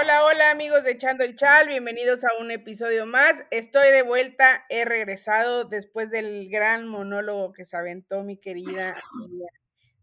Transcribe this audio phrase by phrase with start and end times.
[0.00, 3.44] Hola, hola amigos de Echando el Chal, bienvenidos a un episodio más.
[3.50, 8.94] Estoy de vuelta, he regresado después del gran monólogo que se aventó mi querida,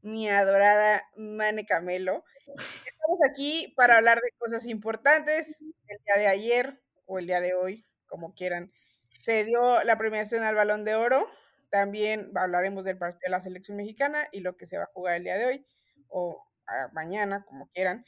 [0.01, 2.25] mi, adorada Mane Camelo.
[2.45, 5.61] Estamos aquí para hablar de cosas importantes.
[5.87, 8.73] El día de ayer o el día de hoy, como quieran,
[9.17, 11.29] se dio la premiación al Balón de Oro.
[11.71, 15.15] También hablaremos del partido de la selección mexicana y lo que se va a jugar
[15.15, 15.65] el día de hoy
[16.09, 18.03] o ah, mañana, como quieran.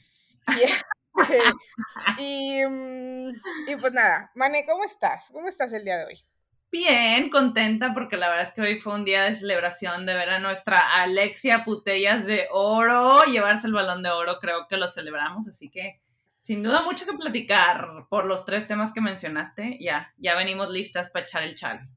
[0.48, 0.64] Y
[2.18, 3.28] y, mm,
[3.68, 5.30] y, pues nada, Mane, ¿cómo estás?
[5.32, 6.24] ¿Cómo estás el día de hoy?
[6.70, 10.28] Bien, contenta porque la verdad es que hoy fue un día de celebración de ver
[10.28, 15.48] a nuestra Alexia Putellas de Oro llevarse el balón de oro, creo que lo celebramos,
[15.48, 16.02] así que
[16.40, 21.10] sin duda mucho que platicar por los tres temas que mencionaste, ya, ya venimos listas
[21.10, 21.88] para echar el chal.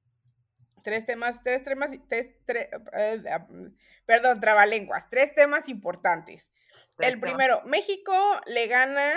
[0.83, 3.23] Tres temas, tres temas, tres, tres, eh,
[4.05, 6.52] perdón, trabalenguas, tres temas importantes.
[6.99, 8.13] El primero, México
[8.45, 9.14] le gana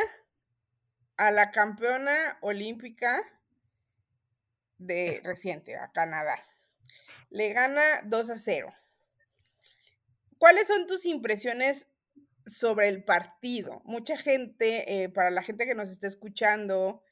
[1.17, 3.23] a la campeona olímpica
[4.79, 6.37] de reciente, a Canadá.
[7.31, 8.75] Le gana 2 a 0.
[10.39, 11.89] ¿Cuáles son tus impresiones
[12.47, 13.81] sobre el partido?
[13.85, 17.03] Mucha gente, eh, para la gente que nos está escuchando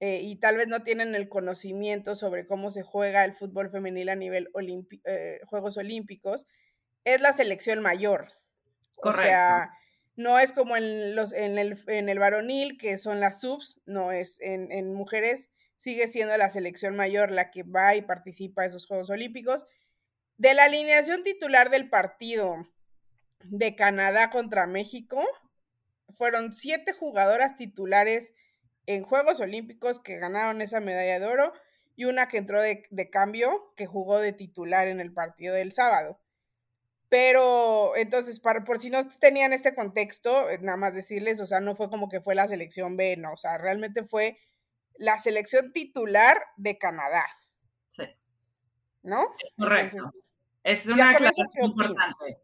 [0.00, 4.08] eh, y tal vez no tienen el conocimiento sobre cómo se juega el fútbol femenil
[4.08, 4.50] a nivel
[5.04, 6.46] eh, Juegos Olímpicos,
[7.04, 8.32] es la selección mayor.
[9.04, 9.26] Correcto.
[9.26, 9.70] O sea,
[10.16, 14.12] no es como en, los, en, el, en el varonil, que son las subs, no
[14.12, 18.68] es en, en mujeres, sigue siendo la selección mayor la que va y participa en
[18.68, 19.66] esos Juegos Olímpicos.
[20.36, 22.56] De la alineación titular del partido
[23.44, 25.22] de Canadá contra México,
[26.08, 28.34] fueron siete jugadoras titulares
[28.86, 31.52] en Juegos Olímpicos que ganaron esa medalla de oro
[31.96, 35.72] y una que entró de, de cambio que jugó de titular en el partido del
[35.72, 36.20] sábado.
[37.08, 41.60] Pero entonces, para, por si no tenían este contexto, eh, nada más decirles, o sea,
[41.60, 44.38] no fue como que fue la selección B, no, o sea, realmente fue
[44.96, 47.24] la selección titular de Canadá.
[47.88, 48.04] Sí.
[49.02, 49.26] ¿No?
[49.38, 50.12] Es correcto.
[50.62, 52.38] es una aclaración importante.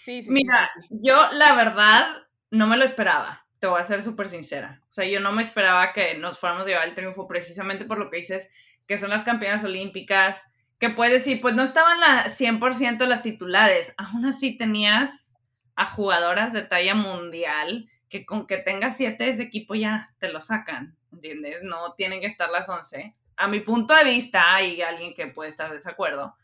[0.00, 0.30] Sí, sí.
[0.30, 4.82] Mira, yo la verdad no me lo esperaba, te voy a ser súper sincera.
[4.90, 7.98] O sea, yo no me esperaba que nos fuéramos a llevar el triunfo precisamente por
[7.98, 8.50] lo que dices,
[8.86, 10.44] que son las campeonas olímpicas
[10.78, 15.32] que puedes decir, pues no estaban la 100% las titulares, aún así tenías
[15.74, 20.28] a jugadoras de talla mundial que con que tengas siete de ese equipo ya te
[20.28, 21.62] lo sacan, ¿entiendes?
[21.62, 23.14] No tienen que estar las 11.
[23.36, 26.36] A mi punto de vista hay alguien que puede estar de desacuerdo.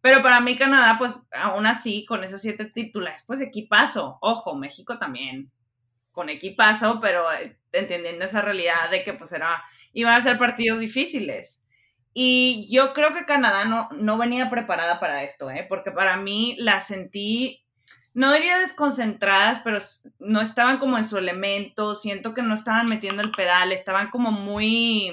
[0.00, 4.18] Pero para mí Canadá, pues aún así, con esas siete titulares, pues equipazo.
[4.20, 5.50] Ojo, México también,
[6.12, 10.78] con equipazo, pero eh, entendiendo esa realidad de que pues era, iban a ser partidos
[10.78, 11.65] difíciles.
[12.18, 15.66] Y yo creo que Canadá no, no venía preparada para esto, ¿eh?
[15.68, 17.62] porque para mí la sentí,
[18.14, 19.80] no diría desconcentradas, pero
[20.18, 24.30] no estaban como en su elemento, siento que no estaban metiendo el pedal, estaban como
[24.30, 25.12] muy...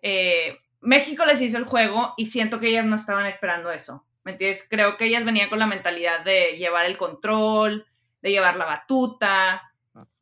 [0.00, 4.32] Eh, México les hizo el juego y siento que ellas no estaban esperando eso, ¿me
[4.32, 4.66] entiendes?
[4.66, 7.86] Creo que ellas venían con la mentalidad de llevar el control,
[8.22, 9.71] de llevar la batuta,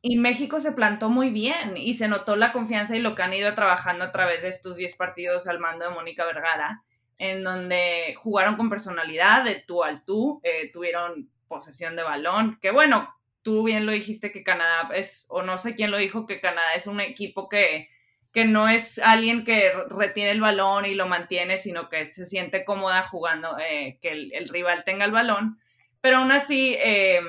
[0.01, 3.33] y México se plantó muy bien y se notó la confianza y lo que han
[3.33, 6.83] ido trabajando a través de estos 10 partidos al mando de Mónica Vergara,
[7.19, 12.71] en donde jugaron con personalidad de tú al tú, eh, tuvieron posesión de balón, que
[12.71, 13.13] bueno,
[13.43, 16.73] tú bien lo dijiste que Canadá es, o no sé quién lo dijo, que Canadá
[16.75, 17.89] es un equipo que,
[18.31, 22.65] que no es alguien que retiene el balón y lo mantiene, sino que se siente
[22.65, 25.59] cómoda jugando, eh, que el, rival tenga el balón.
[25.99, 27.21] Pero aún así, eh,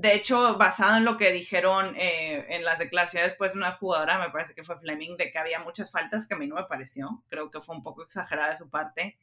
[0.00, 4.18] de hecho, basado en lo que dijeron eh, en las declaraciones después de una jugadora,
[4.18, 6.64] me parece que fue Fleming, de que había muchas faltas que a mí no me
[6.64, 7.22] pareció.
[7.28, 9.18] Creo que fue un poco exagerada de su parte.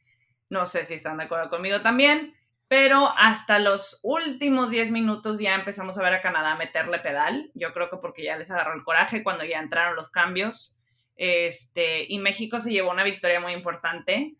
[0.48, 2.36] No sé si están de acuerdo conmigo también.
[2.68, 7.50] Pero hasta los últimos 10 minutos ya empezamos a ver a Canadá meterle pedal.
[7.54, 10.76] Yo creo que porque ya les agarró el coraje cuando ya entraron los cambios.
[11.16, 14.36] Este, y México se llevó una victoria muy importante.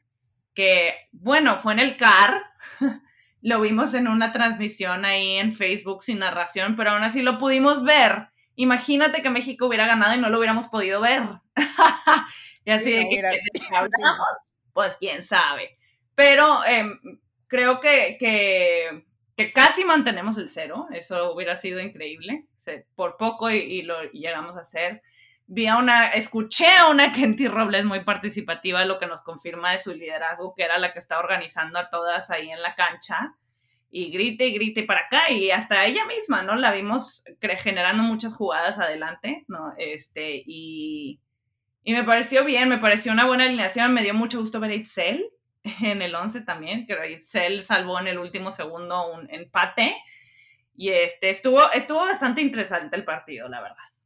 [0.55, 2.45] Que, bueno, fue en el CAR.
[3.41, 7.85] lo vimos en una transmisión ahí en Facebook sin narración, pero aún así lo pudimos
[7.85, 8.29] ver.
[8.57, 11.23] Imagínate que México hubiera ganado y no lo hubiéramos podido ver.
[12.65, 13.41] y así de que,
[14.73, 15.79] pues quién sabe.
[16.15, 16.99] Pero em,
[17.47, 22.47] creo que, que, casi mantenemos el cero, eso hubiera sido increíble,
[22.95, 25.03] por poco y, lo llegamos a hacer.
[25.51, 29.79] Vi a una, escuché a una Kenty Robles muy participativa, lo que nos confirma de
[29.79, 33.35] su liderazgo, que era la que está organizando a todas ahí en la cancha
[33.91, 36.55] y grite y grite para acá y hasta ella misma, ¿no?
[36.57, 39.73] La vimos generando muchas jugadas adelante, ¿no?
[39.79, 41.19] Este, y,
[41.83, 44.75] y me pareció bien, me pareció una buena alineación, me dio mucho gusto ver a
[44.75, 45.31] Itzel
[45.83, 49.97] en el 11 también, que Itzel salvó en el último segundo un empate
[50.75, 53.98] Y este, estuvo, estuvo bastante interesante el partido, la verdad.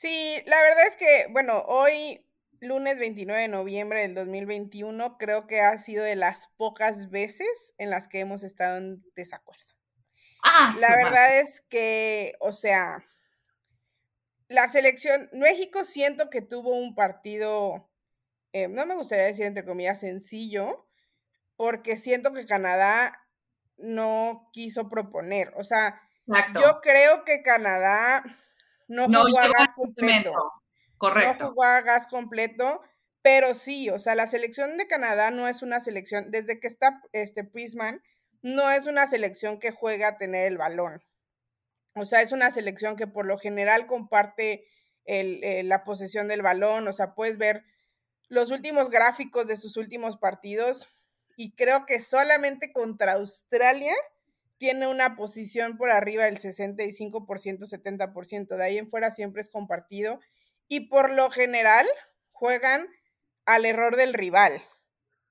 [0.00, 2.26] Sí, la verdad es que, bueno, hoy,
[2.58, 7.90] lunes 29 de noviembre del 2021, creo que ha sido de las pocas veces en
[7.90, 9.62] las que hemos estado en desacuerdo.
[10.42, 13.04] Ah, la verdad es que, o sea,
[14.48, 17.92] la selección, México siento que tuvo un partido,
[18.54, 20.88] eh, no me gustaría decir entre comillas sencillo,
[21.56, 23.22] porque siento que Canadá
[23.76, 25.52] no quiso proponer.
[25.56, 26.00] O sea,
[26.54, 28.24] yo creo que Canadá
[28.90, 30.32] no jugó a gas completo.
[30.98, 31.44] Correcto.
[31.44, 32.82] No jugó a gas completo,
[33.22, 37.00] pero sí, o sea, la selección de Canadá no es una selección, desde que está
[37.12, 38.02] este Prisman,
[38.42, 41.02] no es una selección que juega a tener el balón.
[41.94, 44.66] O sea, es una selección que por lo general comparte
[45.04, 46.88] eh, la posesión del balón.
[46.88, 47.64] O sea, puedes ver
[48.28, 50.88] los últimos gráficos de sus últimos partidos
[51.36, 53.94] y creo que solamente contra Australia
[54.60, 58.56] tiene una posición por arriba del 65%, 70%.
[58.56, 60.20] De ahí en fuera siempre es compartido
[60.68, 61.88] y por lo general
[62.30, 62.86] juegan
[63.46, 64.62] al error del rival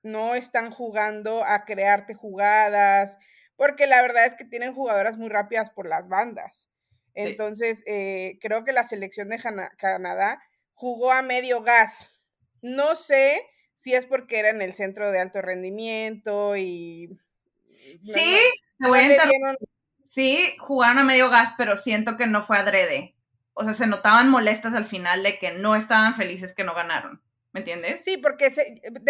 [0.02, 3.18] no están jugando a crearte jugadas,
[3.56, 6.70] porque la verdad es que tienen jugadoras muy rápidas por las bandas.
[7.14, 9.40] Entonces, eh, creo que la selección de
[9.76, 10.42] Canadá
[10.74, 12.10] jugó a medio gas.
[12.62, 13.42] No sé
[13.74, 17.18] si es porque era en el centro de alto rendimiento y...
[18.00, 18.38] Sí,
[20.04, 23.14] Sí, jugaron a medio gas, pero siento que no fue adrede.
[23.52, 27.22] O sea, se notaban molestas al final de que no estaban felices que no ganaron.
[27.52, 28.04] ¿Me entiendes?
[28.04, 28.50] Sí, porque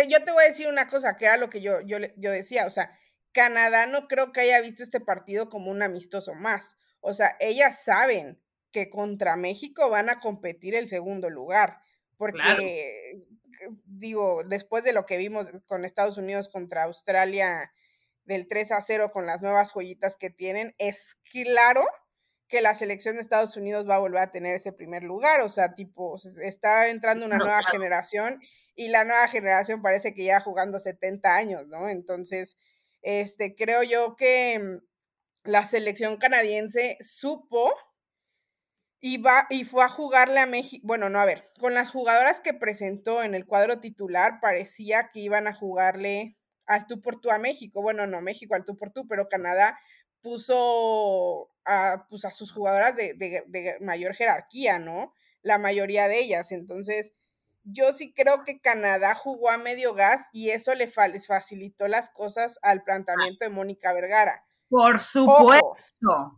[0.08, 2.67] yo te voy a decir una cosa, que era lo que yo, yo, yo decía,
[2.67, 2.90] o sea,
[3.32, 6.78] Canadá no creo que haya visto este partido como un amistoso más.
[7.00, 8.40] O sea, ellas saben
[8.72, 11.81] que contra México van a competir el segundo lugar,
[12.17, 13.14] porque,
[13.84, 17.72] digo, después de lo que vimos con Estados Unidos contra Australia
[18.31, 21.85] del 3 a 0 con las nuevas joyitas que tienen, es claro
[22.47, 25.50] que la selección de Estados Unidos va a volver a tener ese primer lugar, o
[25.50, 28.41] sea, tipo, está entrando una nueva generación
[28.77, 31.88] y la nueva generación parece que ya jugando 70 años, ¿no?
[31.88, 32.56] Entonces,
[33.03, 37.73] este, creo yo que mm, la selección canadiense supo
[39.00, 42.41] y, va, y fue a jugarle a México, bueno, no, a ver, con las jugadoras
[42.41, 47.30] que presentó en el cuadro titular parecía que iban a jugarle al tú por tú
[47.30, 49.78] a México, bueno, no México al tú por tú, pero Canadá
[50.22, 55.14] puso a, pues, a sus jugadoras de, mayor jerarquía, ¿no?
[55.42, 56.52] La mayoría de ellas.
[56.52, 57.12] Entonces,
[57.64, 62.58] yo sí creo que Canadá jugó a medio gas y eso le facilitó las cosas
[62.62, 62.82] al ah.
[62.84, 64.44] planteamiento de Mónica Vergara.
[64.68, 65.74] Por supuesto,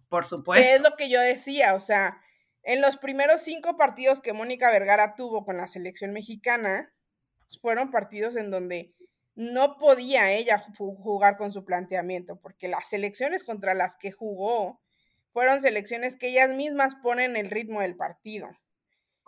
[0.08, 0.66] por supuesto.
[0.66, 2.18] es lo que yo decía, o sea,
[2.62, 6.94] en los primeros cinco partidos que Mónica Vergara tuvo con la selección mexicana,
[7.60, 8.94] fueron partidos en donde
[9.34, 14.80] no podía ella jugar con su planteamiento, porque las selecciones contra las que jugó
[15.32, 18.50] fueron selecciones que ellas mismas ponen el ritmo del partido.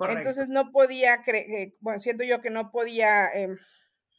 [0.08, 3.56] Entonces no podía, eh, bueno, siento yo que no podía em,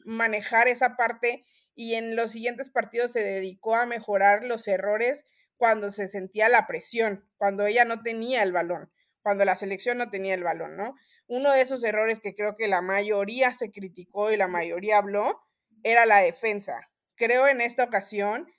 [0.04, 1.44] manejar esa parte
[1.74, 5.24] y en los siguientes partidos se dedicó a mejorar los errores
[5.56, 8.90] cuando se sentía la presión, cuando ella no tenía el balón,
[9.22, 10.94] cuando la selección no tenía el balón, ¿no?
[11.28, 15.45] Uno de esos errores que creo que la mayoría se criticó y la mayoría habló
[15.86, 16.90] era la defensa.
[17.14, 18.52] Creo en esta ocasión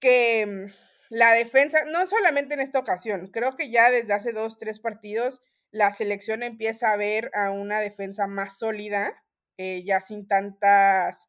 [0.00, 0.72] que mm,
[1.10, 5.40] la defensa, no solamente en esta ocasión, creo que ya desde hace dos, tres partidos,
[5.70, 9.24] la selección empieza a ver a una defensa más sólida,
[9.56, 11.28] eh, ya sin tantas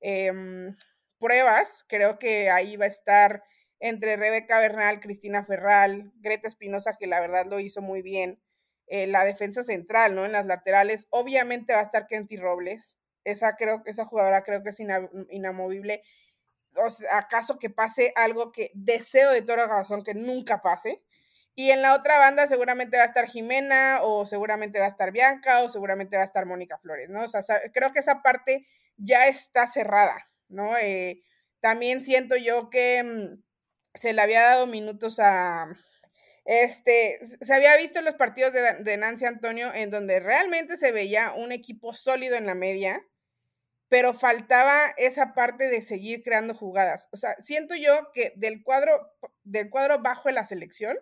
[0.00, 0.76] em,
[1.18, 1.84] pruebas.
[1.88, 3.42] Creo que ahí va a estar
[3.80, 8.40] entre Rebeca Bernal, Cristina Ferral, Greta Espinosa, que la verdad lo hizo muy bien.
[8.86, 10.24] Eh, la defensa central, ¿no?
[10.24, 12.97] En las laterales, obviamente va a estar Kenty Robles,
[13.30, 16.02] esa, creo, esa jugadora creo que es inamovible.
[16.74, 21.02] O acaso que pase algo que deseo de todo corazón que nunca pase.
[21.54, 25.10] Y en la otra banda seguramente va a estar Jimena, o seguramente va a estar
[25.10, 27.24] Bianca, o seguramente va a estar Mónica Flores, ¿no?
[27.24, 27.42] O sea,
[27.72, 28.66] creo que esa parte
[28.96, 30.76] ya está cerrada, ¿no?
[30.76, 31.22] Eh,
[31.60, 33.42] también siento yo que mm,
[33.94, 35.66] se le había dado minutos a,
[36.44, 40.92] este, se había visto en los partidos de, de, Nancy Antonio en donde realmente se
[40.92, 43.02] veía un equipo sólido en la media,
[43.88, 47.08] pero faltaba esa parte de seguir creando jugadas.
[47.12, 49.12] O sea, siento yo que del cuadro,
[49.44, 50.98] del cuadro bajo de la selección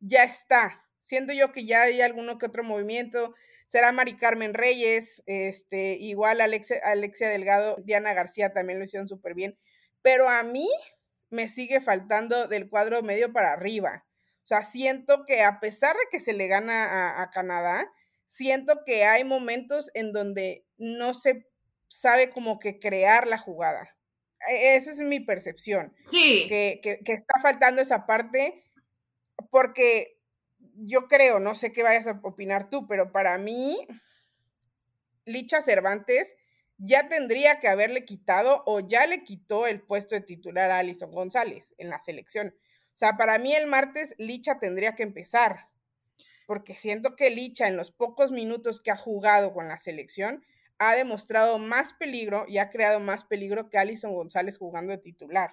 [0.00, 0.84] ya está.
[1.00, 3.34] Siento yo que ya hay alguno que otro movimiento.
[3.66, 9.34] Será Mari Carmen Reyes, este, igual Alexia, Alexia Delgado, Diana García también lo hicieron súper
[9.34, 9.58] bien.
[10.00, 10.68] Pero a mí
[11.30, 14.06] me sigue faltando del cuadro medio para arriba.
[14.42, 17.92] O sea, siento que a pesar de que se le gana a Canadá,
[18.26, 21.47] siento que hay momentos en donde no se
[21.88, 23.96] sabe como que crear la jugada.
[24.48, 25.94] e, esa es mi percepción.
[26.10, 26.46] Sí.
[26.48, 28.64] Que, que, está faltando esa parte,
[29.50, 30.18] porque
[30.76, 33.86] yo creo, no sé qué vayas a opinar tú, pero para mí,
[35.24, 36.36] Licha Cervantes
[36.78, 41.10] ya tendría que haberle quitado o ya le quitó el puesto de titular a Alison
[41.10, 42.54] González en la selección.
[42.94, 45.68] O sea, para mí el martes Licha tendría que empezar,
[46.46, 50.44] porque siento que Licha en los pocos minutos que ha jugado con la selección
[50.78, 55.50] ha demostrado más peligro y ha creado más peligro que Alison González jugando de titular.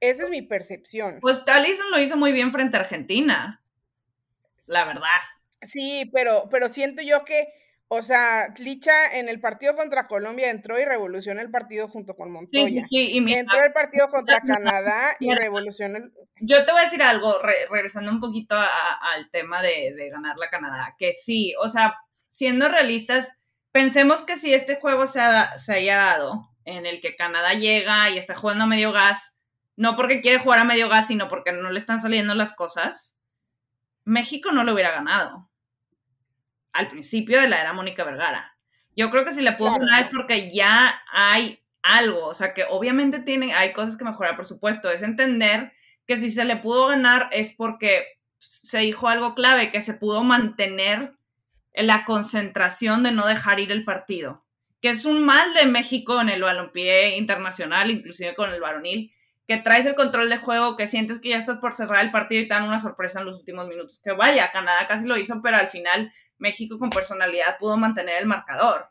[0.00, 1.18] Esa es mi percepción.
[1.20, 3.62] Pues Alison lo hizo muy bien frente a Argentina,
[4.66, 5.06] la verdad.
[5.62, 7.48] Sí, pero, pero siento yo que,
[7.88, 12.30] o sea, Licha en el partido contra Colombia entró y revolucionó el partido junto con
[12.30, 12.82] Montoya.
[12.82, 16.12] Sí, sí, y entró el partido contra Canadá y revolucionó el...
[16.40, 17.38] Yo te voy a decir algo,
[17.70, 21.94] regresando un poquito al tema de, de ganar la Canadá, que sí, o sea,
[22.28, 23.38] siendo realistas,
[23.74, 25.20] pensemos que si este juego se,
[25.58, 29.36] se haya dado, en el que Canadá llega y está jugando a medio gas,
[29.74, 33.18] no porque quiere jugar a medio gas, sino porque no le están saliendo las cosas,
[34.04, 35.50] México no lo hubiera ganado.
[36.72, 38.56] Al principio de la era Mónica Vergara.
[38.94, 42.66] Yo creo que si le pudo ganar es porque ya hay algo, o sea que
[42.70, 43.24] obviamente
[43.56, 45.72] hay cosas que mejorar, por supuesto, es entender
[46.06, 48.04] que si se le pudo ganar es porque
[48.38, 51.16] se dijo algo clave, que se pudo mantener
[51.74, 54.44] la concentración de no dejar ir el partido,
[54.80, 59.12] que es un mal de México en el balompié internacional, inclusive con el varonil,
[59.46, 62.42] que traes el control de juego, que sientes que ya estás por cerrar el partido
[62.42, 64.00] y te dan una sorpresa en los últimos minutos.
[64.02, 68.26] Que vaya, Canadá casi lo hizo, pero al final México con personalidad pudo mantener el
[68.26, 68.88] marcador.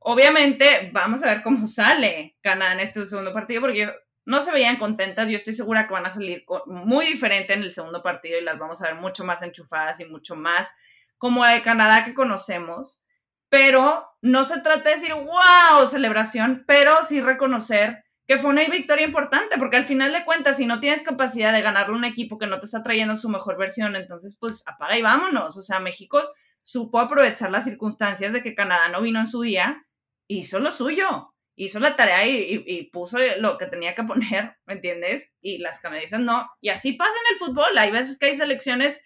[0.00, 3.90] Obviamente, vamos a ver cómo sale Canadá en este segundo partido, porque
[4.24, 5.28] no se veían contentas.
[5.28, 8.58] Yo estoy segura que van a salir muy diferente en el segundo partido y las
[8.58, 10.68] vamos a ver mucho más enchufadas y mucho más
[11.18, 13.02] como el Canadá que conocemos,
[13.48, 19.06] pero no se trata de decir, wow, celebración, pero sí reconocer que fue una victoria
[19.06, 22.48] importante, porque al final de cuentas, si no tienes capacidad de ganarle un equipo que
[22.48, 25.56] no te está trayendo su mejor versión, entonces pues apaga y vámonos.
[25.56, 26.20] O sea, México
[26.62, 29.86] supo aprovechar las circunstancias de que Canadá no vino en su día,
[30.26, 35.32] hizo lo suyo, hizo la tarea y, puso lo que tenía que poner, ¿me entiendes?
[35.40, 36.50] Y las canadienses no.
[36.60, 37.78] Y así pasa en el fútbol.
[37.78, 39.04] Hay veces que hay selecciones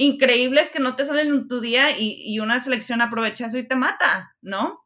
[0.00, 3.76] increíbles que no te salen en tu día y, una selección aprovecha eso y te
[3.76, 4.82] mata, ¿no?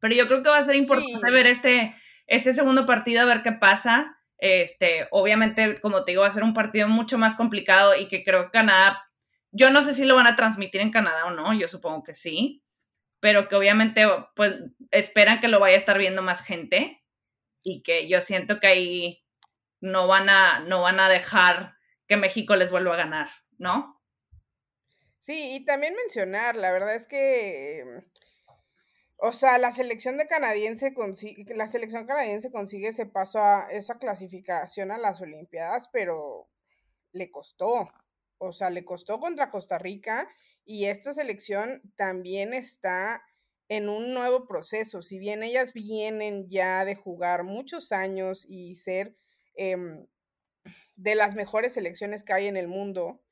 [0.00, 1.96] Pero yo creo que va a ser importante ver este,
[2.26, 4.18] este segundo partido, a ver qué pasa.
[4.36, 8.22] Este, obviamente, como te digo, va a ser un partido mucho más complicado y que
[8.22, 9.02] creo que Canadá,
[9.50, 12.12] yo no sé si lo van a transmitir en Canadá o no, yo supongo que
[12.12, 12.62] sí,
[13.20, 14.56] pero que obviamente, pues,
[14.90, 17.02] esperan que lo vaya a estar viendo más gente
[17.62, 19.24] y que yo siento que ahí
[19.80, 23.93] no van a, no van a dejar que México les vuelva a ganar, ¿no?
[25.24, 28.02] Sí, y también mencionar, la verdad es que, em,
[29.16, 33.98] o sea, la selección de canadiense consigue, la selección canadiense consigue ese paso a esa
[33.98, 36.50] clasificación a las Olimpiadas, pero
[37.12, 37.88] le costó,
[38.38, 40.28] o sea, le costó contra Costa Rica
[40.66, 43.22] y esta selección también está
[43.68, 45.00] en un nuevo proceso.
[45.00, 49.16] Si bien ellas vienen ya de jugar muchos años y ser
[49.54, 50.06] em,
[50.96, 53.23] de las mejores selecciones que hay en el mundo,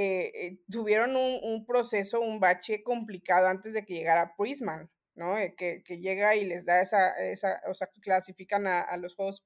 [0.00, 5.36] eh, eh, tuvieron un, proceso, un bache complicado antes de que llegara Prisman, ¿no?
[5.36, 9.44] Eh, que, llega y les da esa, esa o sea, clasifican a, los Juegos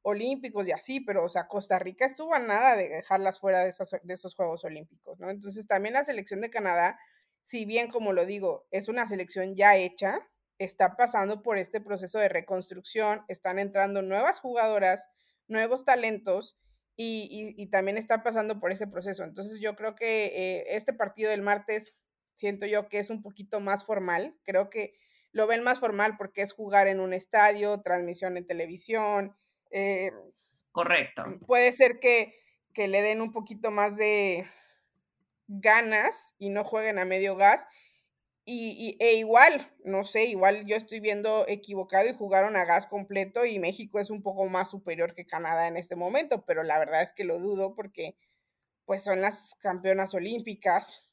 [0.00, 3.74] Olímpicos y así, pero, o sea, Costa Rica estuvo a nada de dejarlas fuera de,
[4.04, 5.28] de esos Juegos Olímpicos, ¿no?
[5.28, 6.98] Entonces, también la selección de Canadá,
[7.42, 12.18] si bien, como lo digo, es una selección ya hecha, está pasando por este proceso
[12.18, 15.10] de reconstrucción, están entrando nuevas jugadoras,
[15.46, 16.56] nuevos talentos,
[16.96, 19.24] y, también está pasando por ese proceso.
[19.24, 21.94] Entonces yo creo que eh, este partido del martes
[22.34, 24.36] siento yo que es un poquito más formal.
[24.44, 24.94] Creo que
[25.32, 29.36] lo ven más formal porque es jugar en un estadio, transmisión en televisión.
[29.70, 30.12] Eh,
[30.70, 31.24] Correcto.
[31.46, 32.34] Puede ser que,
[32.74, 34.46] que le den un poquito más de
[35.48, 37.66] ganas y no jueguen a medio gas.
[38.44, 43.44] Y, e igual, no sé, igual yo estoy viendo equivocado y jugaron a gas completo
[43.44, 47.02] y México es un poco más superior que Canadá en este momento, pero la verdad
[47.02, 48.16] es que lo dudo porque
[48.84, 51.08] pues son las campeonas olímpicas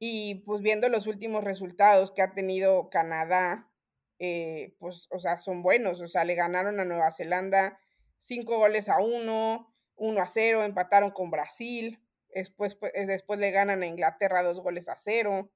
[0.00, 3.70] y pues viendo los últimos resultados que ha tenido Canadá,
[4.18, 7.78] eh, pues o sea, son buenos, o sea, le ganaron a Nueva Zelanda
[8.18, 12.00] cinco goles a uno, uno a cero, empataron con Brasil,
[12.34, 15.52] después, pues, después le ganan a Inglaterra dos goles a cero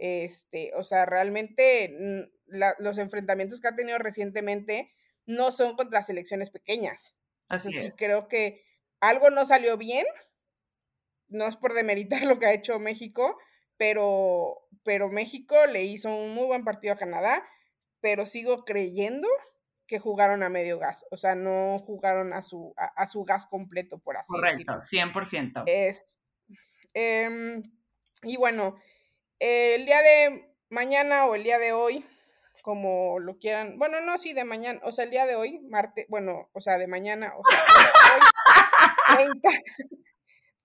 [0.00, 4.92] este, o sea, realmente mm, los enfrentamientos que ha tenido recientemente
[5.26, 7.16] no son contra selecciones pequeñas.
[7.48, 8.64] Así sí creo que
[9.00, 10.06] algo no salió bien.
[11.28, 13.36] No es por demeritar lo que ha hecho México,
[13.76, 17.46] pero, pero México le hizo un muy buen partido a Canadá,
[18.00, 19.28] pero sigo creyendo
[19.86, 23.98] que jugaron a medio gas, o sea, no jugaron a su, a, su gas completo,
[23.98, 24.74] por así decirlo.
[24.74, 25.64] Correcto, 100%.
[25.66, 26.16] Es,
[26.94, 27.64] em,
[28.22, 28.76] y bueno,
[29.40, 32.04] el día de mañana o el día de hoy,
[32.62, 36.06] como lo quieran, bueno, no, sí, de mañana, o sea, el día de hoy, martes,
[36.08, 37.58] bueno, o sea, de mañana, o sea,
[39.18, 39.26] hoy,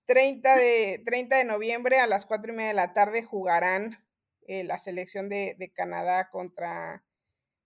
[0.06, 4.04] 30, de, 30 de noviembre a las 4 y media de la tarde jugarán
[4.46, 7.02] eh, la selección de, de Canadá contra,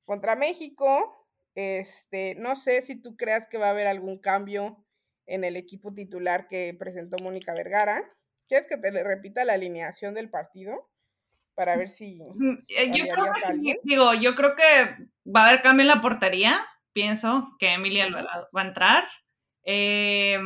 [0.04, 1.28] contra México.
[1.54, 4.86] Este, no sé si tú creas que va a haber algún cambio
[5.26, 8.02] en el equipo titular que presentó Mónica Vergara.
[8.48, 10.89] ¿Quieres que te repita la alineación del partido?
[11.60, 12.18] Para ver si.
[12.36, 16.00] Mm, eh, yo creo que, digo, yo creo que va a haber cambio en la
[16.00, 16.66] portería.
[16.94, 19.04] Pienso que Emilia va a entrar.
[19.62, 20.38] Eh,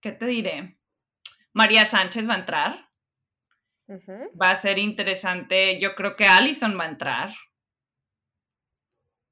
[0.00, 0.78] ¿Qué te diré?
[1.52, 2.88] María Sánchez va a entrar.
[4.40, 5.78] Va a ser interesante.
[5.78, 7.34] Yo creo que Allison va a entrar.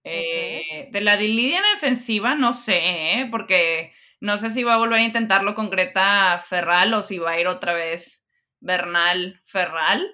[0.04, 3.28] Eh, de la línea defensiva, no sé, ¿eh?
[3.30, 7.30] porque no sé si va a volver a intentarlo con Greta Ferral o si va
[7.30, 8.26] a ir otra vez
[8.60, 10.06] Bernal Ferral.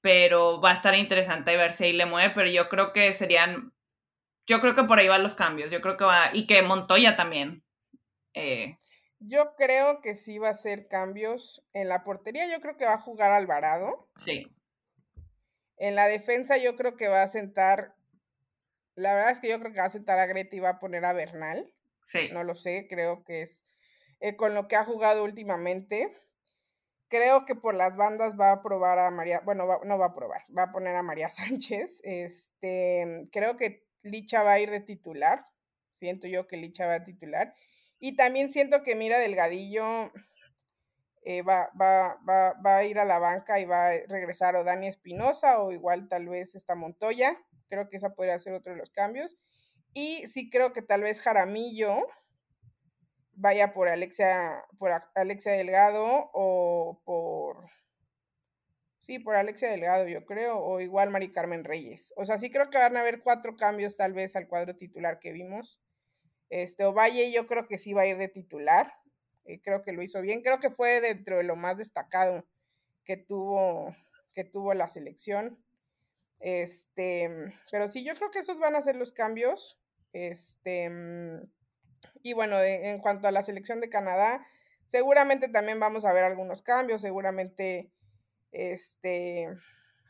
[0.00, 3.72] Pero va a estar interesante ver si ahí le mueve, pero yo creo que serían,
[4.46, 7.16] yo creo que por ahí van los cambios, yo creo que va, y que Montoya
[7.16, 7.64] también.
[8.34, 8.76] Eh.
[9.18, 12.94] Yo creo que sí va a hacer cambios en la portería, yo creo que va
[12.94, 14.08] a jugar Alvarado.
[14.16, 14.46] Sí.
[15.76, 17.98] En la defensa yo creo que va a sentar
[18.98, 20.78] la verdad es que yo creo que va a sentar a Greta y va a
[20.80, 21.72] poner a Bernal.
[22.04, 22.30] Sí.
[22.32, 23.62] No lo sé, creo que es
[24.18, 26.18] eh, con lo que ha jugado últimamente.
[27.08, 30.42] Creo que por las bandas va a probar a María, bueno, no va a probar,
[30.56, 32.00] va a poner a María Sánchez.
[32.04, 35.46] Este, creo que Licha va a ir de titular.
[35.92, 37.54] Siento yo que Licha va a titular.
[37.98, 40.12] Y también siento que Mira Delgadillo
[41.24, 44.62] eh, va, va, va, va, a ir a la banca y va a regresar o
[44.62, 47.36] Dani Espinosa o igual tal vez esta Montoya.
[47.68, 49.36] Creo que esa podría ser otro de los cambios.
[49.94, 52.06] Y sí creo que tal vez Jaramillo
[53.38, 57.70] vaya por Alexia, por Alexia Delgado o por...
[58.98, 62.12] Sí, por Alexia Delgado, yo creo, o igual Mari Carmen Reyes.
[62.16, 65.20] O sea, sí creo que van a haber cuatro cambios tal vez al cuadro titular
[65.20, 65.80] que vimos.
[66.50, 68.92] Este, Ovalle yo creo que sí va a ir de titular.
[69.44, 70.42] Eh, creo que lo hizo bien.
[70.42, 72.44] Creo que fue dentro de lo más destacado
[73.04, 73.94] que tuvo,
[74.34, 75.62] que tuvo la selección.
[76.40, 79.80] Este, pero sí, yo creo que esos van a ser los cambios.
[80.12, 80.90] Este,
[82.22, 84.46] y bueno, en cuanto a la selección de Canadá,
[84.86, 87.02] seguramente también vamos a ver algunos cambios.
[87.02, 87.90] Seguramente,
[88.52, 89.48] este,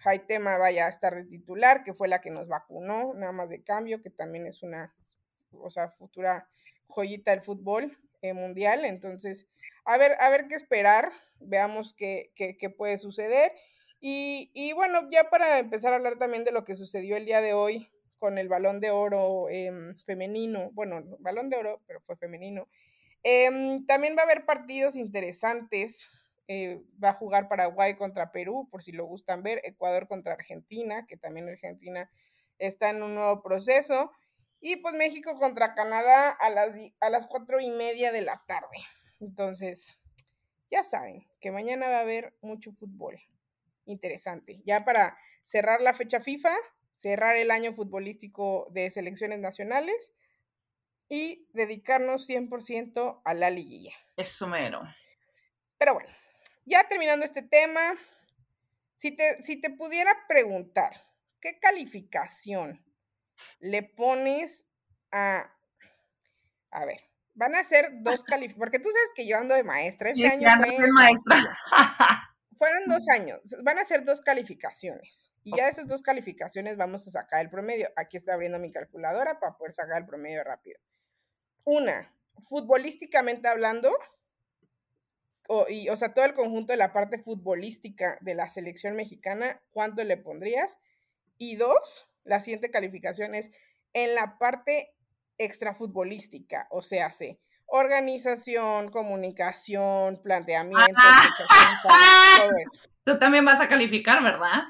[0.05, 3.63] Haitema vaya a estar de titular, que fue la que nos vacunó, nada más de
[3.63, 4.95] cambio, que también es una,
[5.53, 6.49] o sea, futura
[6.87, 8.85] joyita del fútbol eh, mundial.
[8.85, 9.47] Entonces,
[9.85, 13.53] a ver, a ver qué esperar, veamos qué, qué, qué puede suceder.
[14.01, 17.53] Y, bueno, ya para empezar a hablar también de lo que sucedió el día de
[17.53, 22.69] hoy con el balón de oro em, femenino, bueno, balón de oro, pero fue femenino.
[23.23, 26.13] Em, también va a haber partidos interesantes.
[26.49, 31.07] Eh, va a jugar Paraguay contra Perú, por si lo gustan ver, Ecuador contra Argentina,
[31.07, 32.11] que también Argentina
[32.59, 34.13] está en un nuevo proceso.
[34.61, 38.79] Y pues México contra Canadá a las, a las cuatro y media de la tarde.
[39.21, 39.99] Entonces,
[40.71, 43.21] ya saben que mañana va a haber mucho fútbol
[43.85, 44.61] interesante.
[44.65, 46.55] Ya para cerrar la fecha FIFA,
[46.99, 50.13] cerrar el año futbolístico de selecciones nacionales
[51.09, 53.93] y dedicarnos 100% a la liguilla.
[54.17, 54.83] Eso mero.
[55.79, 56.11] Pero bueno,
[56.65, 57.95] ya terminando este tema,
[58.97, 60.93] si te, si te pudiera preguntar,
[61.41, 62.85] ¿qué calificación
[63.61, 64.67] le pones
[65.13, 65.55] a...
[66.71, 67.01] A ver,
[67.35, 70.49] van a ser dos calificaciones, porque tú sabes que yo ando de maestra, este año
[70.59, 70.89] fue...
[70.89, 71.59] Maestra.
[72.59, 75.33] fueron dos años, van a ser dos calificaciones.
[75.45, 77.89] Y ya de esas dos calificaciones vamos a sacar el promedio.
[77.97, 80.79] Aquí estoy abriendo mi calculadora para poder sacar el promedio rápido.
[81.65, 83.97] Una, futbolísticamente hablando,
[85.49, 89.63] o, y, o sea, todo el conjunto de la parte futbolística de la selección mexicana,
[89.71, 90.79] ¿cuánto le pondrías?
[91.39, 93.51] Y dos, la siguiente calificación es
[93.95, 94.95] en la parte
[95.39, 101.29] extrafutbolística, o sea, se organización, comunicación, planteamiento, ah.
[102.39, 102.89] todo eso.
[103.05, 104.65] Tú también vas a calificar, ¿verdad?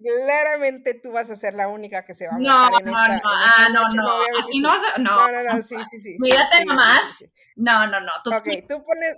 [0.00, 3.68] Claramente tú vas a ser la única que se va a no, no, no, ah,
[3.72, 4.18] no, no, no,
[4.58, 6.16] no, no, no, no, sí, sí, sí.
[6.18, 7.24] Mírate nomás.
[7.56, 8.12] No, no, no.
[8.22, 9.16] Tú, ok, tú pones,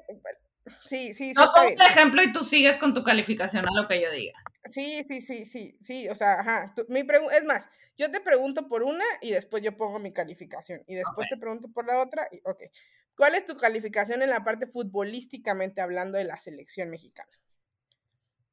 [0.84, 1.32] sí, sí, sí.
[1.32, 4.38] No pongo un ejemplo y tú sigues con tu calificación a lo que yo diga.
[4.66, 6.74] Sí, sí, sí, sí, sí, o sea, ajá.
[6.88, 10.82] mi pregunta, es más, yo te pregunto por una y después yo pongo mi calificación
[10.86, 12.62] y después te pregunto por la otra y, ok.
[13.16, 17.30] ¿Cuál es tu calificación en la parte futbolísticamente hablando de la selección mexicana?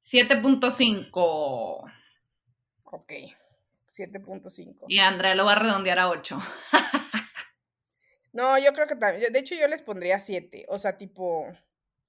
[0.04, 1.92] 7.5.
[2.84, 3.12] Ok.
[3.92, 4.86] 7.5.
[4.88, 6.40] Y Andrea lo va a redondear a 8.
[8.34, 9.32] no, yo creo que también.
[9.32, 10.66] De hecho, yo les pondría 7.
[10.70, 11.46] O sea, tipo.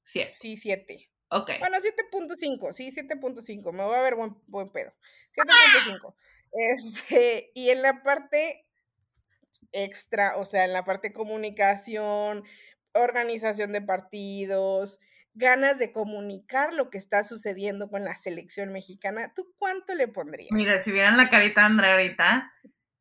[0.05, 0.31] 7.
[0.33, 1.11] Sí, 7.
[1.31, 1.51] Ok.
[1.59, 2.73] Bueno, 7.5.
[2.73, 3.73] Sí, 7.5.
[3.73, 4.93] Me voy a ver buen, buen pedo.
[5.37, 6.14] 7.5.
[6.53, 8.63] Este, y en la parte
[9.73, 12.45] extra, o sea, en la parte comunicación,
[12.93, 15.01] organización de partidos,
[15.35, 20.53] ganas de comunicar lo que está sucediendo con la selección mexicana, ¿tú cuánto le pondrías?
[20.53, 22.53] Mira, si vieran la carita de Andrea ahorita,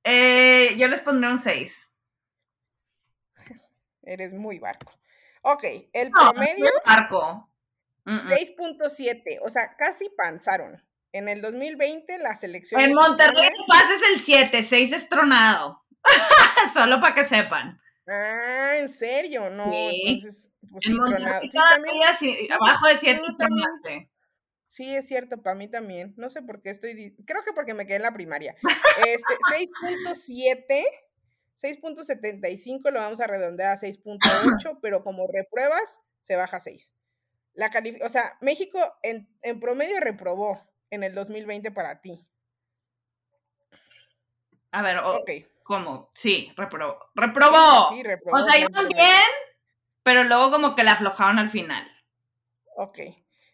[0.03, 1.95] eh, yo les pondría un 6.
[4.01, 4.93] Eres muy barco.
[5.43, 5.63] Ok,
[5.93, 6.71] el promedio.
[6.85, 7.49] barco.
[8.05, 10.83] 6.7, o sea, casi panzaron.
[11.13, 12.81] En el 2020 la selección.
[12.81, 15.82] En Monterrey pases el 7, 6 es tronado.
[16.73, 17.79] Solo para que sepan.
[18.07, 19.49] Ah, ¿en serio?
[19.49, 20.93] No, entonces, pues sí,
[22.19, 24.09] Sí, abajo de 7 tronaste.
[24.67, 26.15] Sí, es cierto, para mí también.
[26.17, 27.15] No sé por qué estoy.
[27.27, 28.55] Creo que porque me quedé en la primaria.
[29.07, 30.83] Este, 6.7,
[31.61, 36.91] 6.75 lo vamos a redondear a 6.8, pero como repruebas, se baja a 6.
[37.53, 37.69] La
[38.03, 42.27] o sea, México en, en promedio reprobó en el 2020 para ti.
[44.71, 44.97] A ver,
[45.63, 46.11] ¿cómo?
[46.13, 46.99] Sí, reprobó.
[47.15, 47.89] ¡Reprobó!
[47.93, 48.37] Sí, reprobó.
[48.37, 49.29] O sea, iba bien,
[50.03, 51.89] pero luego como que la aflojaron al final.
[52.75, 52.99] Ok.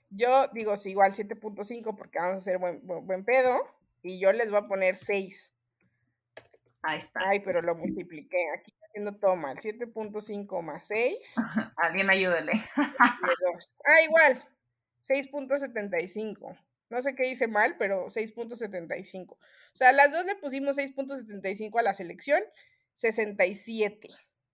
[0.10, 3.60] Yo digo, sí, igual 7.5 porque vamos a hacer buen, buen, pedo.
[4.02, 5.52] Y yo les voy a poner 6.
[6.82, 7.20] Ahí está.
[7.26, 8.38] Ay, pero lo multipliqué.
[8.58, 9.58] Aquí haciendo todo mal.
[9.58, 11.36] 7.5 más 6.
[11.78, 12.54] Alguien ayúdele.
[13.00, 14.44] ah, igual.
[15.04, 16.58] 6.75.
[16.90, 19.34] No sé qué hice mal, pero 6.75.
[19.34, 19.38] O
[19.74, 22.42] sea, las dos le pusimos 6.75 a la selección,
[22.96, 24.08] 67.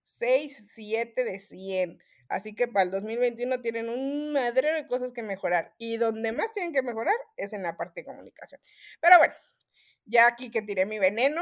[0.04, 2.04] 6, 7 de 100.
[2.28, 5.74] Así que para el 2021 tienen un madrero de cosas que mejorar.
[5.78, 8.62] Y donde más tienen que mejorar es en la parte de comunicación.
[9.00, 9.34] Pero bueno,
[10.06, 11.42] ya aquí que tiré mi veneno,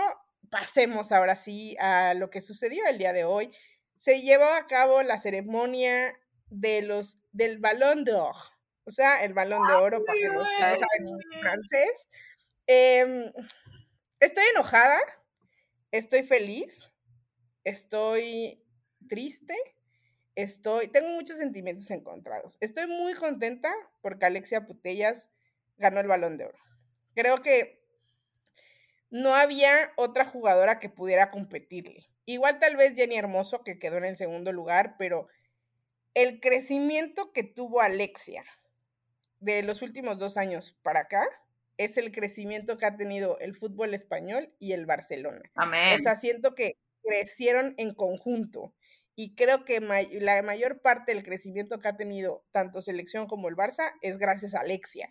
[0.49, 3.51] pasemos ahora sí a lo que sucedió el día de hoy.
[3.97, 6.17] Se llevó a cabo la ceremonia
[6.49, 8.35] de los, del Balón d'Or
[8.85, 12.09] o sea, el balón de oro, para que los que no saben francés.
[12.67, 13.31] Em,
[14.19, 14.99] estoy enojada,
[15.91, 16.93] estoy feliz,
[17.63, 18.63] estoy
[19.07, 19.55] triste,
[20.35, 22.57] estoy, tengo muchos sentimientos encontrados.
[22.59, 25.29] Estoy muy contenta porque Alexia Putellas
[25.77, 26.57] ganó el balón de oro.
[27.15, 27.81] Creo que
[29.09, 32.09] no había otra jugadora que pudiera competirle.
[32.25, 35.27] Igual tal vez Jenny Hermoso, que quedó en el segundo lugar, pero
[36.13, 38.43] el crecimiento que tuvo Alexia
[39.43, 41.23] de los últimos dos años para acá
[41.77, 45.41] es el crecimiento que ha tenido el fútbol español y el Barcelona.
[45.55, 45.95] Amén.
[45.95, 48.73] O sea, siento que crecieron en conjunto
[49.15, 53.55] y creo que la mayor parte del crecimiento que ha tenido tanto selección como el
[53.55, 55.09] Barça es gracias a Alexia.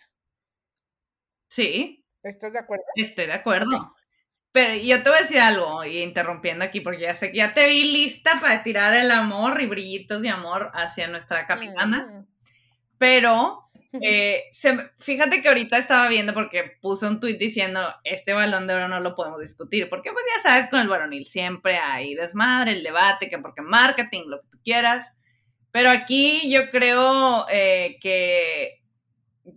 [1.49, 2.05] Sí.
[2.23, 2.85] ¿Estás de acuerdo?
[2.97, 3.95] Estoy de acuerdo.
[4.53, 7.55] Pero yo te voy a decir algo, y interrumpiendo aquí, porque ya sé que ya
[7.55, 12.07] te vi lista para tirar el amor y brillitos de amor hacia nuestra capitana.
[12.07, 12.27] Mm.
[12.99, 13.62] Pero
[14.03, 14.45] eh,
[14.99, 19.01] fíjate que ahorita estaba viendo porque puse un tuit diciendo, este balón de oro no
[19.01, 23.29] lo podemos discutir, porque pues ya sabes, con el varonil siempre hay desmadre, el debate,
[23.29, 25.15] que porque marketing, lo que tú quieras.
[25.71, 28.83] Pero aquí yo creo eh, que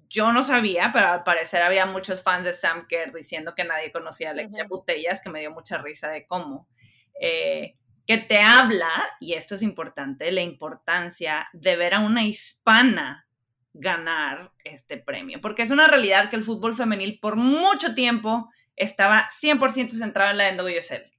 [0.10, 3.92] yo no sabía, pero al parecer había muchos fans de Sam Kerr diciendo que nadie
[3.92, 6.68] conocía a Alexia Butellas, que me dio mucha risa de cómo.
[7.20, 7.76] Eh,
[8.08, 13.25] que te habla, y esto es importante, la importancia de ver a una hispana
[13.78, 19.28] ganar este premio, porque es una realidad que el fútbol femenil por mucho tiempo estaba
[19.30, 21.12] 100% centrado en la NWSL,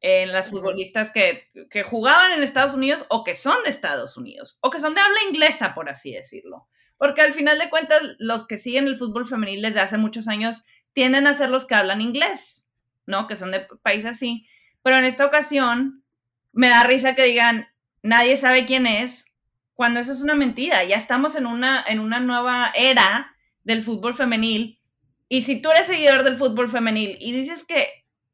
[0.00, 4.58] en las futbolistas que, que, jugaban en Estados Unidos o que son de Estados Unidos,
[4.60, 6.68] o que son de habla inglesa, por así decirlo.
[6.98, 10.64] Porque al final de cuentas, los que siguen el fútbol femenil desde hace muchos años
[10.92, 12.70] tienden a ser los que hablan inglés,
[13.06, 13.26] ¿no?
[13.26, 14.46] Que son de países así.
[14.82, 16.04] Pero en esta ocasión,
[16.52, 17.68] me da risa que digan,
[18.02, 19.26] nadie sabe quién es,
[19.74, 20.84] cuando eso es una mentira.
[20.84, 24.80] Ya estamos en una, en una nueva era del fútbol femenil.
[25.28, 27.86] Y si tú eres seguidor del fútbol femenil y dices que,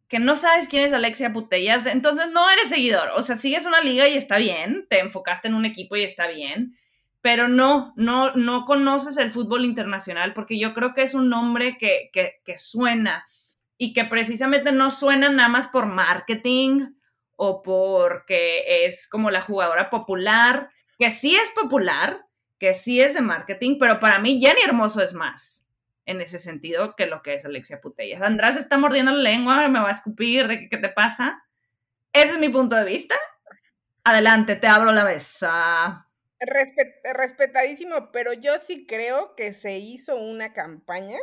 [0.08, 3.10] que no sabes quién es Alexia Putellas, entonces no eres seguidor.
[3.14, 6.26] O sea, sigues una liga y está bien, te enfocaste en un equipo y está
[6.26, 6.76] bien,
[7.20, 11.76] pero no, no, no conoces el fútbol internacional porque yo creo que es un nombre
[11.78, 13.26] que, que, que suena
[13.76, 16.94] y que precisamente no suena nada más por marketing
[17.36, 22.26] o porque es como la jugadora popular, que sí es popular,
[22.58, 25.68] que sí es de marketing, pero para mí Jenny Hermoso es más
[26.06, 28.22] en ese sentido que lo que es Alexia Putellas.
[28.22, 31.44] András está mordiendo la lengua, me va a escupir, ¿de qué te pasa?
[32.12, 33.14] Ese es mi punto de vista.
[34.04, 36.08] Adelante, te abro la mesa.
[36.40, 41.18] respetadísimo, pero yo sí creo que se hizo una campaña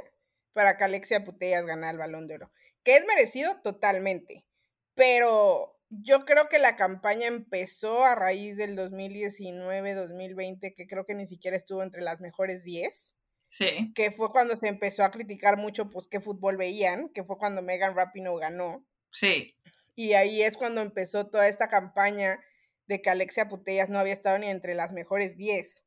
[0.53, 2.51] para que Alexia Putellas ganara el balón de oro.
[2.83, 4.45] que es merecido totalmente,
[4.93, 11.27] pero yo creo que la campaña empezó a raíz del 2019-2020, que creo que ni
[11.27, 13.15] siquiera estuvo entre las mejores 10.
[13.47, 13.93] Sí.
[13.93, 17.61] Que fue cuando se empezó a criticar mucho, pues, qué fútbol veían, que fue cuando
[17.61, 18.85] Megan Rapinoe ganó.
[19.11, 19.55] Sí.
[19.95, 22.39] Y ahí es cuando empezó toda esta campaña
[22.87, 25.85] de que Alexia Putellas no había estado ni entre las mejores 10.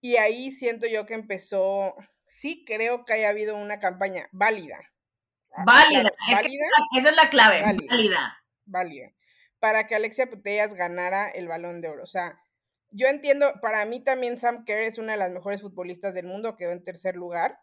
[0.00, 1.94] Y ahí siento yo que empezó,
[2.26, 4.78] sí creo que haya habido una campaña válida.
[5.52, 8.38] Ah, válida, esa es la clave, válida.
[8.64, 9.12] Válida.
[9.60, 12.02] Para que Alexia Putellas ganara el balón de oro.
[12.02, 12.40] O sea,
[12.90, 16.56] yo entiendo, para mí también Sam Kerr es una de las mejores futbolistas del mundo,
[16.56, 17.58] quedó en tercer lugar,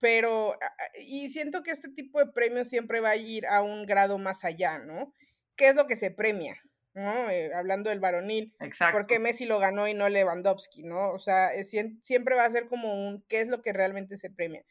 [0.00, 0.58] pero,
[0.98, 4.44] y siento que este tipo de premios siempre va a ir a un grado más
[4.44, 5.14] allá, ¿no?
[5.56, 6.60] ¿Qué es lo que se premia?
[6.94, 7.30] ¿no?
[7.30, 8.54] Eh, hablando del varonil.
[8.60, 8.96] Exacto.
[8.96, 11.10] ¿Por qué Messi lo ganó y no Lewandowski, no?
[11.12, 14.64] O sea, siempre va a ser como un, ¿qué es lo que realmente se premia?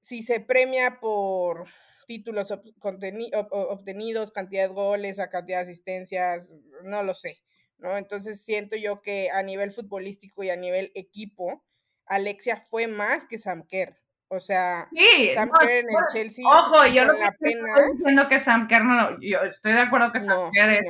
[0.00, 1.66] Si se premia por
[2.06, 6.52] títulos obtenidos, cantidad de goles, a cantidad de asistencias,
[6.84, 7.42] no lo sé,
[7.78, 7.96] ¿no?
[7.96, 11.64] Entonces siento yo que a nivel futbolístico y a nivel equipo,
[12.06, 13.98] Alexia fue más que Sam Kerr.
[14.28, 14.88] O sea,
[15.34, 16.44] Sam Kerr en el Chelsea.
[16.48, 17.68] Ojo, yo no la pena.
[17.76, 20.86] estoy diciendo que Sam Kerr no, yo estoy de acuerdo que Sam Kerr es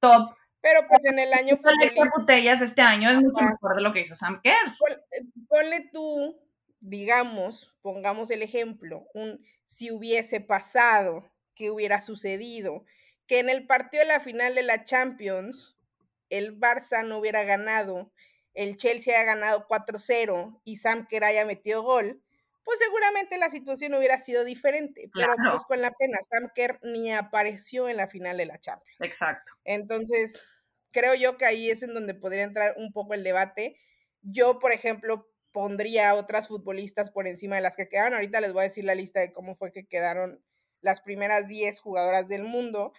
[0.00, 0.34] top.
[0.60, 4.00] Pero pues en el año Alexia Putellas este año es mucho mejor de lo que
[4.00, 4.74] hizo Sam Kerr.
[5.12, 6.40] Eh, ponle tú,
[6.80, 12.84] digamos, pongamos el ejemplo, un si hubiese pasado, qué hubiera sucedido,
[13.26, 15.76] que en el partido de la final de la Champions
[16.30, 18.12] el Barça no hubiera ganado,
[18.54, 22.22] el Chelsea haya ganado 4-0 y Sam Kerr haya metido gol,
[22.64, 25.08] pues seguramente la situación hubiera sido diferente.
[25.14, 28.98] Pero pues con la pena, Sam Kerr ni apareció en la final de la Champions.
[29.00, 29.52] Exacto.
[29.64, 30.42] Entonces,
[30.90, 33.78] creo yo que ahí es en donde podría entrar un poco el debate.
[34.22, 38.12] Yo, por ejemplo, pondría a otras futbolistas por encima de las que quedaron.
[38.12, 40.44] Ahorita les voy a decir la lista de cómo fue que quedaron
[40.82, 42.92] las primeras 10 jugadoras del mundo.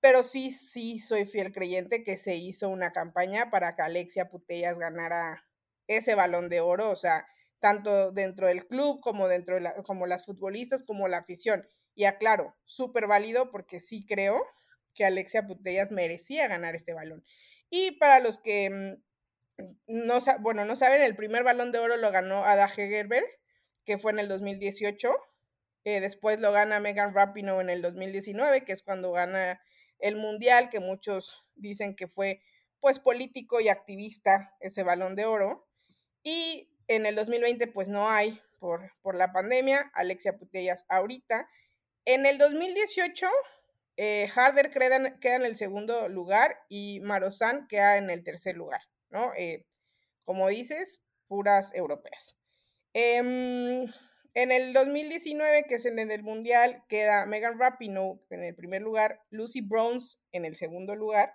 [0.00, 4.78] Pero sí, sí soy fiel creyente que se hizo una campaña para que Alexia Putellas
[4.78, 5.44] ganara
[5.86, 6.88] ese balón de oro.
[6.88, 7.26] O sea,
[7.60, 11.68] tanto dentro del club como dentro de la, como las futbolistas, como la afición.
[11.94, 14.42] Y aclaro, súper válido porque sí creo
[14.94, 17.22] que Alexia Putellas merecía ganar este balón.
[17.68, 19.07] Y para los que mm,
[19.86, 23.26] no, bueno, no saben, el primer balón de oro lo ganó Ada Hegerberg,
[23.84, 25.14] que fue en el 2018.
[25.84, 29.60] Eh, después lo gana Megan Rapinoe en el 2019, que es cuando gana
[29.98, 32.42] el Mundial, que muchos dicen que fue
[32.80, 35.68] pues político y activista ese balón de oro.
[36.22, 41.48] Y en el 2020 pues no hay por, por la pandemia, Alexia Putellas ahorita.
[42.04, 43.26] En el 2018
[44.00, 48.80] eh, Harder queda, queda, en el segundo lugar y Marozán queda en el tercer lugar,
[49.10, 49.32] ¿no?
[49.36, 49.66] Eh,
[50.24, 52.36] como dices, puras europeas.
[52.92, 53.86] Em,
[54.34, 59.22] en el 2019, que es en el Mundial, queda Megan Rapinoe en el primer lugar,
[59.30, 61.34] Lucy Bronze en el segundo lugar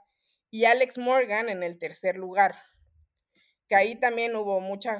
[0.50, 2.56] y Alex Morgan en el tercer lugar
[3.68, 5.00] que ahí también hubo mucha,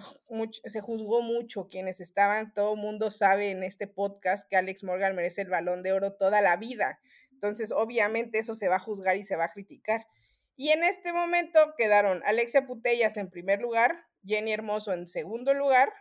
[0.66, 5.42] se juzgó mucho quienes estaban, todo mundo sabe en este podcast que Alex Morgan merece
[5.42, 7.00] el balón de oro toda la vida.
[7.32, 10.08] Entonces, obviamente eso se va a juzgar y se va a criticar.
[10.56, 15.92] Y en este momento quedaron Alexia Putellas en primer lugar, Jenny Hermoso en segundo lugar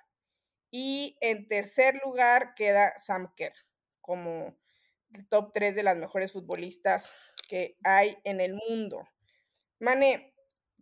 [0.71, 3.55] y en tercer lugar queda Sam Kerr
[4.01, 4.57] como
[5.15, 7.15] el top 3 de las mejores futbolistas
[7.49, 9.09] que hay en el mundo.
[9.79, 10.35] Mane,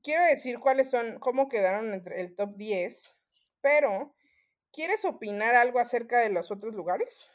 [0.02, 3.16] quiero decir cuáles son, cómo quedaron entre el top 10,
[3.60, 4.14] pero
[4.72, 7.30] ¿quieres opinar algo acerca de los otros lugares?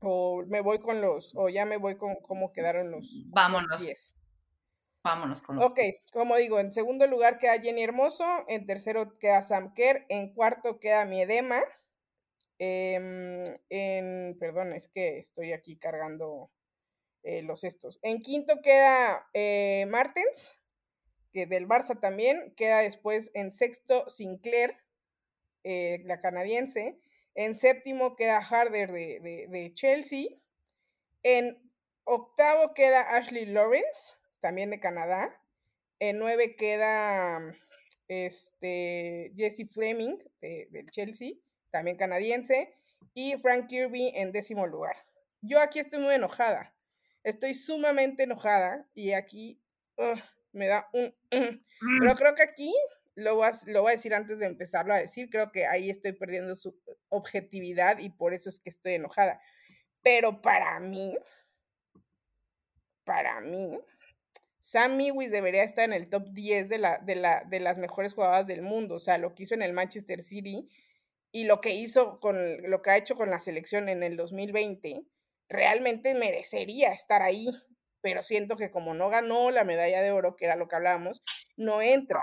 [0.00, 3.82] O me voy con los, o ya me voy con cómo quedaron los Vámonos.
[3.82, 4.15] 10.
[5.06, 5.62] Vámonos con.
[5.62, 5.78] Ok,
[6.12, 10.80] como digo, en segundo lugar queda Jenny Hermoso, en tercero queda Sam Kerr, en cuarto
[10.80, 11.62] queda Miedema,
[12.58, 16.50] em, en, perdón, es que estoy aquí cargando
[17.22, 18.00] eh, los estos.
[18.02, 20.58] En quinto queda eh, Martens,
[21.32, 24.76] del Barça también, queda después en sexto Sinclair,
[25.62, 26.98] eh, la canadiense,
[27.36, 30.30] en séptimo queda Harder de, Chelsea,
[31.22, 31.70] en
[32.02, 35.36] octavo queda Ashley Lawrence, también de Canadá,
[35.98, 37.52] en nueve queda
[38.06, 41.32] este, Jesse Fleming del Chelsea,
[41.72, 42.72] también canadiense,
[43.12, 44.94] y Frank Kirby en décimo lugar.
[45.42, 46.72] Yo aquí estoy muy enojada,
[47.24, 49.60] estoy sumamente enojada y aquí
[50.52, 51.12] me da un...
[51.28, 52.16] Pero mm.
[52.16, 52.72] creo que aquí,
[53.16, 55.90] lo voy, a, lo voy a decir antes de empezarlo a decir, creo que ahí
[55.90, 59.40] estoy perdiendo su objetividad y por eso es que estoy enojada.
[60.04, 61.18] Pero para mí,
[63.02, 63.80] para mí,
[64.66, 68.14] Sam Mewis debería estar en el top 10 de, la, de, la, de las mejores
[68.14, 68.96] jugadoras del mundo.
[68.96, 70.68] O sea, lo que hizo en el Manchester City
[71.30, 72.36] y lo que hizo con
[72.68, 75.04] lo que ha hecho con la selección en el 2020
[75.48, 77.46] realmente merecería estar ahí,
[78.00, 81.22] pero siento que como no ganó la medalla de oro, que era lo que hablábamos,
[81.56, 82.22] no entra.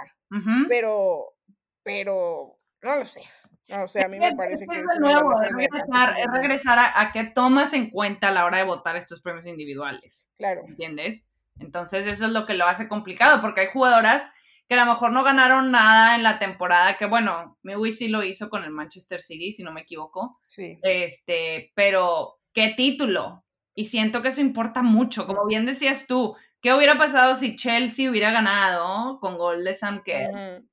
[0.68, 1.36] Pero,
[1.82, 3.22] pero, no lo sé.
[3.70, 7.02] No, o sea, a mí me parece que es, nuevo, es regresar, es regresar a,
[7.02, 10.28] a, qué tomas en cuenta a la hora de votar estos premios individuales.
[10.36, 10.64] Claro.
[10.68, 11.24] ¿Entiendes?
[11.60, 14.30] Entonces eso es lo que lo hace complicado, porque hay jugadoras
[14.68, 18.24] que a lo mejor no ganaron nada en la temporada, que bueno, Miwi sí lo
[18.24, 20.40] hizo con el Manchester City, si no me equivoco.
[20.48, 20.80] Sí.
[20.82, 23.44] Este, pero ¿qué título?
[23.76, 25.26] Y siento que eso importa mucho.
[25.26, 30.02] Como bien decías tú, ¿qué hubiera pasado si Chelsea hubiera ganado con gol de Sam
[30.04, 30.64] Kerr?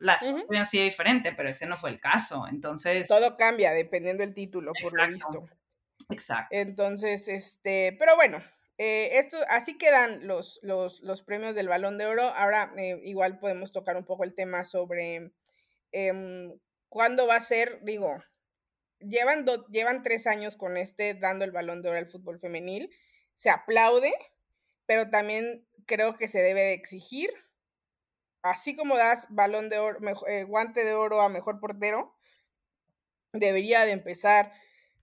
[0.00, 2.46] Las cosas hubieran sido diferentes, pero ese no fue el caso.
[2.48, 3.06] Entonces.
[3.08, 5.44] Todo cambia dependiendo del título, por lo visto.
[6.08, 6.56] Exacto.
[6.56, 8.38] Entonces, este, pero bueno,
[8.78, 12.22] eh, esto, así quedan los, los, los, premios del Balón de Oro.
[12.22, 15.32] Ahora eh, igual podemos tocar un poco el tema sobre
[15.90, 16.56] eh,
[16.88, 18.22] cuándo va a ser, digo,
[19.00, 22.88] llevan, llevan tres años con este dando el Balón de Oro al fútbol femenil.
[23.34, 24.12] Se aplaude,
[24.86, 27.30] pero también creo que se debe de exigir.
[28.42, 32.14] Así como das balón de oro, eh, guante de oro a mejor portero,
[33.32, 34.52] debería de empezar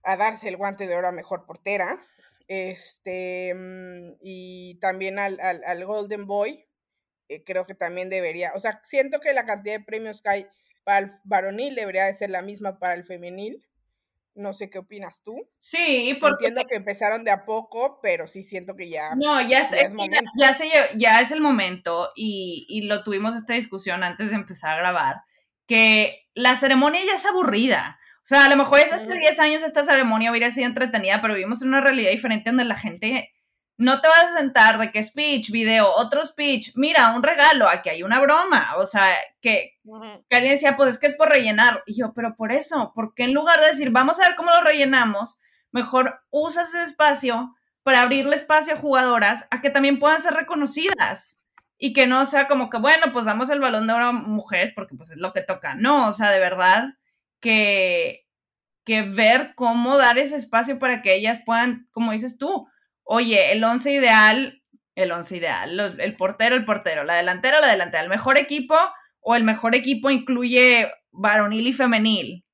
[0.03, 2.01] a darse el guante de oro a mejor portera
[2.47, 6.65] este, mm, y también al, al, Golden Boy,
[7.27, 10.47] eh, creo que también debería, o sea, siento que la cantidad de premios que hay
[10.83, 13.65] para el varonil debería de ser la misma para el femenil.
[14.35, 15.47] No sé qué opinas tú.
[15.57, 19.15] Sí, porque entiendo que empezaron de a poco, pero sí siento que ya.
[19.15, 20.65] No, ya, está, es, ya, ya, se,
[20.97, 25.15] ya es el momento y, y lo tuvimos esta discusión antes de empezar a grabar,
[25.65, 27.97] que la ceremonia ya es aburrida.
[28.25, 31.61] O sea, a lo mejor hace 10 años esta ceremonia hubiera sido entretenida, pero vivimos
[31.61, 33.31] en una realidad diferente donde la gente
[33.77, 37.89] no te vas a sentar de que speech, video, otro speech, mira, un regalo, aquí
[37.89, 38.77] hay una broma.
[38.77, 39.73] O sea, que,
[40.27, 41.83] que alguien decía, pues es que es por rellenar.
[41.85, 44.61] Y yo, pero por eso, porque en lugar de decir, vamos a ver cómo lo
[44.63, 45.37] rellenamos,
[45.71, 51.43] mejor usas ese espacio para abrirle espacio a jugadoras a que también puedan ser reconocidas
[51.77, 54.71] y que no sea como que, bueno, pues damos el balón de oro a mujeres
[54.73, 55.75] porque pues es lo que toca.
[55.75, 56.95] No, o sea, de verdad
[57.39, 58.25] que,
[58.85, 62.67] que ver cómo dar ese espacio para que ellas puedan, como dices tú,
[63.03, 64.61] oye, el once ideal,
[64.95, 68.75] el once ideal, el portero, el portero, la delantera, la delantera, el mejor equipo
[69.21, 72.45] o el mejor equipo incluye varonil y femenil,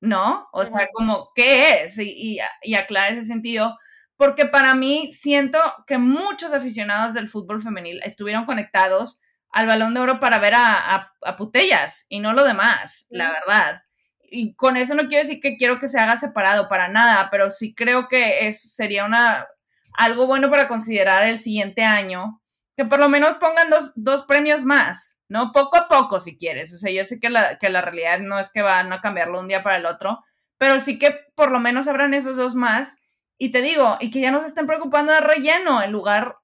[0.00, 0.48] ¿no?
[0.52, 1.98] O sea, como, ¿qué es?
[1.98, 3.76] Y, y, aclarar ese sentido,
[4.16, 9.20] porque para mí siento que muchos aficionados del fútbol femenil estuvieron conectados
[9.50, 13.82] al balón de oro para ver a, a, Putellas y no lo demás, la verdad
[14.30, 17.50] y con eso no quiero decir que quiero que se haga separado para nada, pero
[17.50, 19.46] sí creo que es, sería una,
[19.92, 22.40] algo bueno para considerar el siguiente año,
[22.76, 25.50] que por lo menos pongan dos, dos premios más, ¿no?
[25.52, 26.72] Poco a poco, si quieres.
[26.72, 29.40] O sea, yo sé que la, que la realidad no es que van a cambiarlo
[29.40, 30.24] un día para el otro,
[30.58, 32.96] pero sí que por lo menos habrán esos dos más.
[33.36, 36.36] Y te digo, y que ya no se estén preocupando de relleno, en lugar,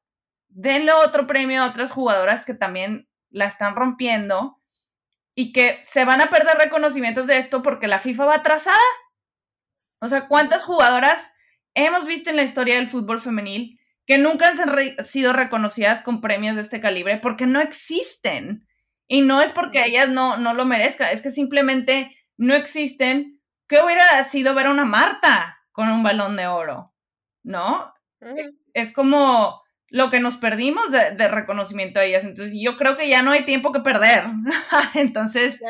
[0.49, 4.61] denle otro premio a otras jugadoras que también la están rompiendo
[5.35, 8.79] y que se van a perder reconocimientos de esto porque la FIFA va atrasada.
[10.01, 11.35] O sea, ¿cuántas jugadoras
[11.75, 16.57] hemos visto en la historia del fútbol femenil que nunca han sido reconocidas con premios
[16.57, 18.67] de este calibre porque no existen?
[19.09, 23.41] Y no es porque ellas no, no lo merezcan, es que simplemente no existen.
[23.69, 26.95] ¿Qué hubiera sido ver a una Marta con un balón de oro?
[27.43, 27.93] ¿No?
[28.21, 29.64] es, es como
[29.95, 32.25] lo que nos perdimos de, reconocimiento a ellas.
[32.25, 34.25] Entonces, yo creo que ya no hay tiempo que perder.
[34.95, 35.61] Entonces,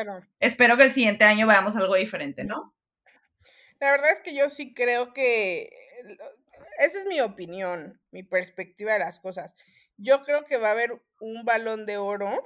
[0.40, 2.74] espero que el siguiente año veamos algo diferente, ¿no?
[3.80, 5.68] La verdad es que yo sí creo que,
[6.78, 9.56] esa es mi opinión, mi perspectiva de las cosas.
[9.98, 12.42] Yo creo que va a haber un balón de oro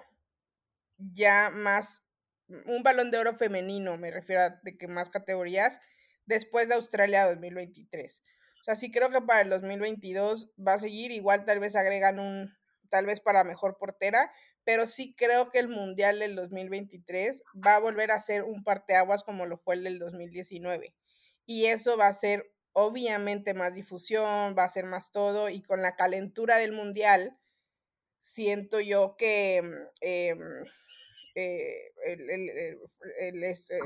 [0.97, 2.03] ya más,
[2.49, 5.81] un balón de oro femenino, me refiero a de que más categorías,
[6.27, 8.21] después de Australia 2023.
[8.61, 12.19] O sea, sí creo que para el 2022 va a seguir, igual tal vez agregan
[12.19, 12.55] un,
[12.91, 14.31] tal vez para mejor portera,
[14.65, 19.23] pero sí creo que el Mundial del 2023 va a volver a ser un parteaguas
[19.23, 20.95] como lo fue el del 2019.
[21.47, 25.83] Y eso va a ser obviamente más difusión, va a ser más todo, y con
[25.83, 27.39] la calentura del Mundial,
[28.21, 29.63] siento yo que
[30.01, 30.65] em,
[31.39, 32.79] eh, el, el,
[33.21, 33.79] el, este,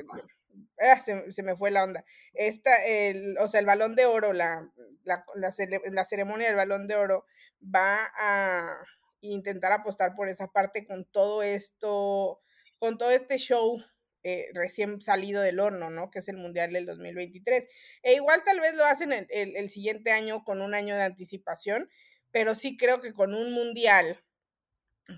[0.79, 2.05] Ah, se, me fue la onda.
[2.35, 4.71] Esta, el, o sea, el balón de oro, la,
[5.05, 7.25] la, la, ceremonia del balón de oro
[7.63, 8.83] va a
[9.21, 12.41] intentar apostar por esa parte con todo esto,
[12.79, 13.81] con todo este show
[14.25, 16.11] eh, recién salido del horno, ¿no?
[16.11, 17.69] Que es el Mundial del 2023.
[18.03, 21.89] E igual tal vez lo hacen el, el siguiente año con un año de anticipación,
[22.31, 24.23] pero sí creo que con un Mundial,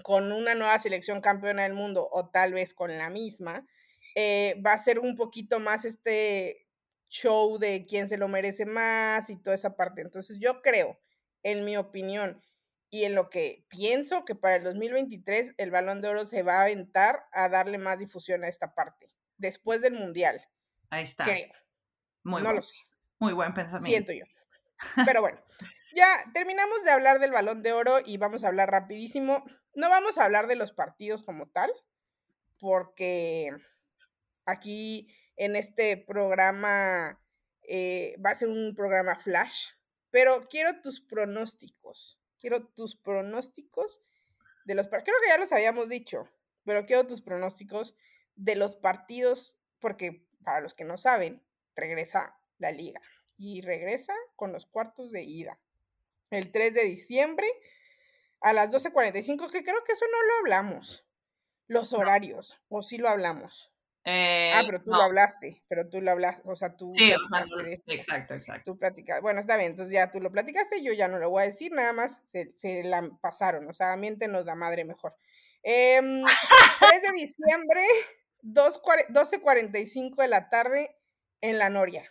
[0.03, 3.67] con una nueva selección campeona del mundo o tal vez con la misma,
[4.15, 6.65] eh, va a ser un poquito más este,
[7.15, 10.03] show de quién se lo merece más y toda esa parte.
[10.03, 10.99] Entonces yo creo,
[11.43, 12.43] en mi opinión
[12.91, 16.59] y en lo que pienso, que para el 2023 el balón de oro se va
[16.59, 20.41] a aventar a darle más difusión a esta parte, después del Mundial.
[20.91, 21.25] Ahí está.
[21.25, 21.51] Creo.
[22.25, 22.75] Muy no buen, lo sé.
[23.19, 24.13] Muy buen pensamiento.
[24.13, 24.25] Siento yo.
[25.07, 25.41] Pero bueno,
[25.95, 29.45] ya terminamos de hablar del balón de oro y vamos a hablar rapidísimo.
[29.75, 31.73] No vamos a hablar de los partidos como tal,
[32.59, 33.51] porque
[34.45, 37.21] aquí en este programa
[37.63, 39.71] eh, va a ser un programa flash,
[40.11, 42.21] pero quiero tus pronósticos.
[42.39, 44.03] Quiero tus pronósticos
[44.65, 45.19] de los partidos.
[45.19, 46.29] Creo que ya los habíamos dicho,
[46.65, 47.97] pero quiero tus pronósticos
[48.37, 51.43] de los partidos, porque para los que no saben,
[51.75, 53.01] regresa la liga
[53.37, 55.59] y regresa con los cuartos de ida.
[56.31, 57.47] El 3 de diciembre
[58.45, 61.05] a las 12.45, que creo que eso no lo hablamos.
[61.67, 63.73] Los horarios, o sí lo hablamos.
[64.05, 64.99] Eh, ah, pero tú no.
[64.99, 68.73] lo hablaste, pero tú lo hablaste, o sea, tú Sí, o sea, platicaste exacto, exacto.
[68.73, 69.23] Tú platicas.
[69.23, 71.73] Bueno, está bien, entonces ya tú lo platicaste, yo ya no lo voy a decir,
[71.73, 75.17] nada más se, se la pasaron, o sea, miéntenos la madre mejor.
[75.63, 76.23] Em,
[76.81, 77.81] 3 de diciembre,
[78.43, 80.95] 2 cuare- 12.45 de la tarde
[81.41, 82.05] en la Noria.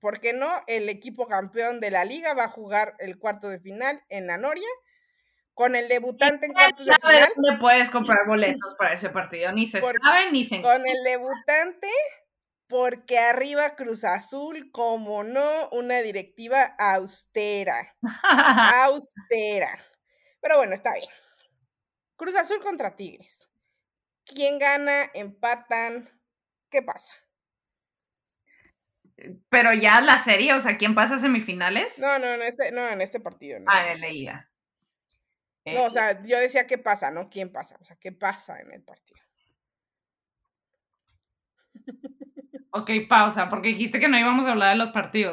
[0.00, 0.48] ¿Por qué no?
[0.66, 4.36] El equipo campeón de la liga va a jugar el cuarto de final en la
[4.36, 4.68] Noria,
[5.56, 7.32] con el debutante en cuartos de ¿Sabe final.
[7.34, 9.50] dónde puedes comprar boletos para ese partido?
[9.52, 11.88] Ni se Por- sabe ni se Con el debutante,
[12.66, 17.96] porque arriba Cruz Azul, como no, una directiva austera.
[18.84, 19.78] austera.
[20.42, 21.08] Pero bueno, está bien.
[22.16, 23.48] Cruz Azul contra Tigres.
[24.26, 25.10] ¿Quién gana?
[25.14, 26.10] ¿Empatan?
[26.70, 27.14] ¿Qué pasa?
[29.48, 31.98] Pero ya la serie, o sea, ¿quién pasa a semifinales?
[31.98, 33.58] No, no, en este, no, en este partido.
[33.60, 34.50] No, Ah, en.
[35.66, 37.76] No, o Eh, sea, yo decía qué pasa, no quién pasa.
[37.80, 39.20] O sea, qué pasa en el partido.
[42.70, 45.32] Ok, pausa, porque dijiste que no íbamos a hablar de los partidos.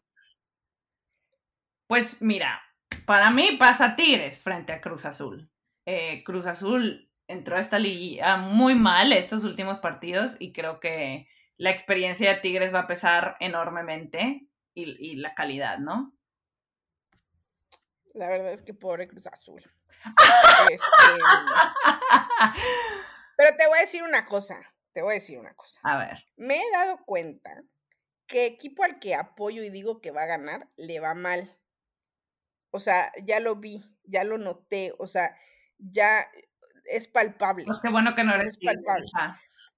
[1.87, 2.61] Pues mira,
[3.05, 5.49] para mí pasa Tigres frente a Cruz Azul.
[5.85, 11.27] Eh, Cruz Azul entró a esta liga muy mal estos últimos partidos y creo que
[11.57, 16.13] la experiencia de Tigres va a pesar enormemente y, y la calidad, ¿no?
[18.13, 19.61] La verdad es que pobre Cruz Azul.
[20.69, 20.85] Este,
[23.37, 24.59] pero te voy a decir una cosa.
[24.93, 25.79] Te voy a decir una cosa.
[25.83, 27.63] a ver, Me he dado cuenta
[28.27, 31.57] que equipo al que apoyo y digo que va a ganar, le va mal.
[32.71, 35.35] O sea, ya lo vi, ya lo noté, o sea,
[35.77, 36.27] ya
[36.85, 37.65] es palpable.
[37.65, 39.07] pues qué bueno que no eres es palpable.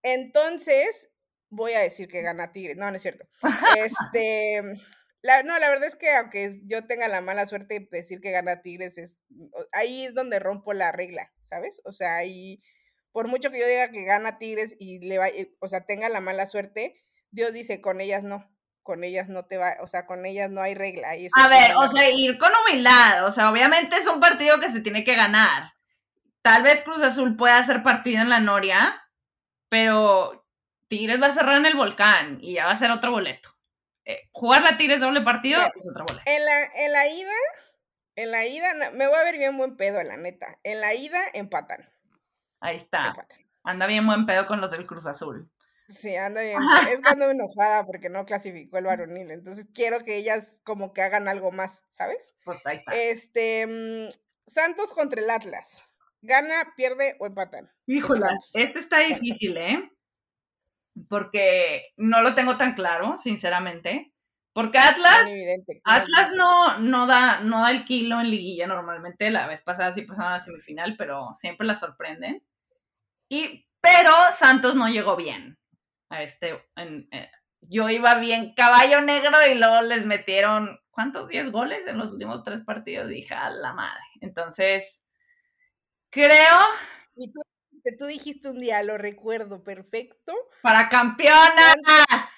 [0.03, 1.09] Entonces,
[1.49, 2.78] voy a decir que gana Tigres.
[2.78, 3.26] No, no es cierto.
[3.78, 4.61] Este,
[5.26, 8.32] la- no, la verdad es que aunque yo tenga la mala suerte de decir que
[8.32, 9.21] gana Tigres, es,
[9.51, 11.82] o- ahí es donde rompo la regla, ¿sabes?
[11.86, 12.61] O sea, ahí,
[13.11, 16.09] por mucho que yo diga que gana Tigres y le va, eh, o sea, tenga
[16.09, 18.49] la mala suerte, Dios dice, con ellas no,
[18.84, 21.09] con ellas no te va, o sea, con ellas no hay regla.
[21.09, 23.26] ahí A ver, o sea, ir con humildad.
[23.26, 25.73] O sea, obviamente es un partido que se tiene que ganar.
[26.43, 29.01] Tal vez Cruz Azul pueda hacer partido en la Noria,
[29.69, 30.47] pero
[30.88, 33.55] Tigres va a cerrar en el volcán y ya va a ser otro boleto.
[34.06, 36.24] Eh, jugar la Tigres doble partido es otro boleto.
[36.26, 37.34] En la, en la ida,
[38.16, 40.60] en la ida, me voy a ver bien buen pedo, la neta.
[40.64, 41.89] En la ida empatan.
[42.60, 43.08] Ahí está.
[43.08, 43.39] empatan.
[43.64, 45.49] Anda bien buen pedo con los del Cruz Azul.
[45.88, 46.58] Sí, anda bien.
[46.91, 49.32] Es que ando enojada porque no clasificó el varonil.
[49.32, 52.36] Entonces quiero que ellas como que hagan algo más, ¿sabes?
[52.43, 52.91] Pues ahí está.
[52.93, 54.10] Este, mm,
[54.45, 55.84] Santos contra el Atlas.
[56.22, 57.72] ¿Gana, pierde o empatan?
[57.86, 59.91] Híjola, este está difícil, ¿eh?
[61.10, 64.14] Porque no lo tengo tan claro, sinceramente.
[64.54, 68.68] Porque Atlas, Tan evidente, ¿cómo Atlas no, no, da, no da el kilo en liguilla
[68.68, 69.30] normalmente.
[69.30, 72.41] La vez pasada sí pasaron a la semifinal, pero siempre la sorprenden.
[73.30, 75.58] Y, pero Santos no llegó bien.
[76.10, 77.30] A este, en- eh,
[77.62, 81.28] yo iba bien caballo negro y luego les metieron, ¿cuántos?
[81.30, 83.10] 10 goles en los últimos tres partidos.
[83.10, 84.02] Dije, a la madre.
[84.22, 85.04] Entonces,
[86.10, 86.60] creo
[87.16, 87.39] Y tú,
[87.92, 91.76] tú dijiste un día, lo recuerdo perfecto, para campeonas.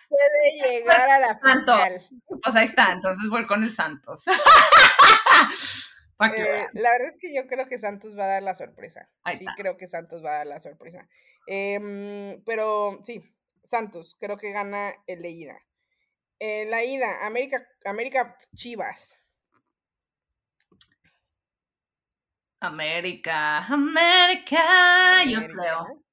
[0.10, 1.76] puede llegar a la Santos.
[1.76, 2.10] final.
[2.44, 4.24] Pues ahí está, entonces voy con el Santos.
[6.36, 9.08] Eh, la verdad es que yo creo que Santos va a dar la sorpresa.
[9.24, 9.54] Ahí sí, está.
[9.56, 11.08] creo que Santos va a dar la sorpresa.
[11.46, 13.22] Em, pero sí,
[13.64, 15.62] Santos, creo que gana el de ida.
[16.40, 19.20] Eh, la ida, América, América Chivas.
[22.60, 26.04] América, América, yo creo.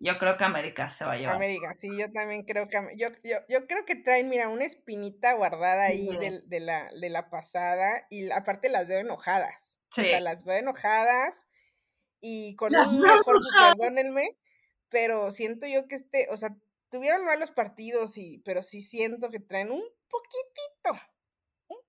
[0.00, 1.36] Yo creo que América se va a llevar.
[1.36, 2.76] América, sí, yo también creo que.
[2.96, 6.16] Yo, yo, yo creo que traen, mira, una espinita guardada ahí Sí.
[6.18, 8.06] del- de, la, de la pasada.
[8.10, 9.78] Y aparte las veo enojadas.
[9.92, 10.08] O Sí.
[10.08, 11.48] sea, las veo enojadas.
[12.20, 14.36] Y con Las un mejor, perdónenme,
[14.90, 16.50] pero siento yo que este, o sea,
[16.90, 21.13] tuvieron malos partidos, y, pero sí siento que traen un poquitito,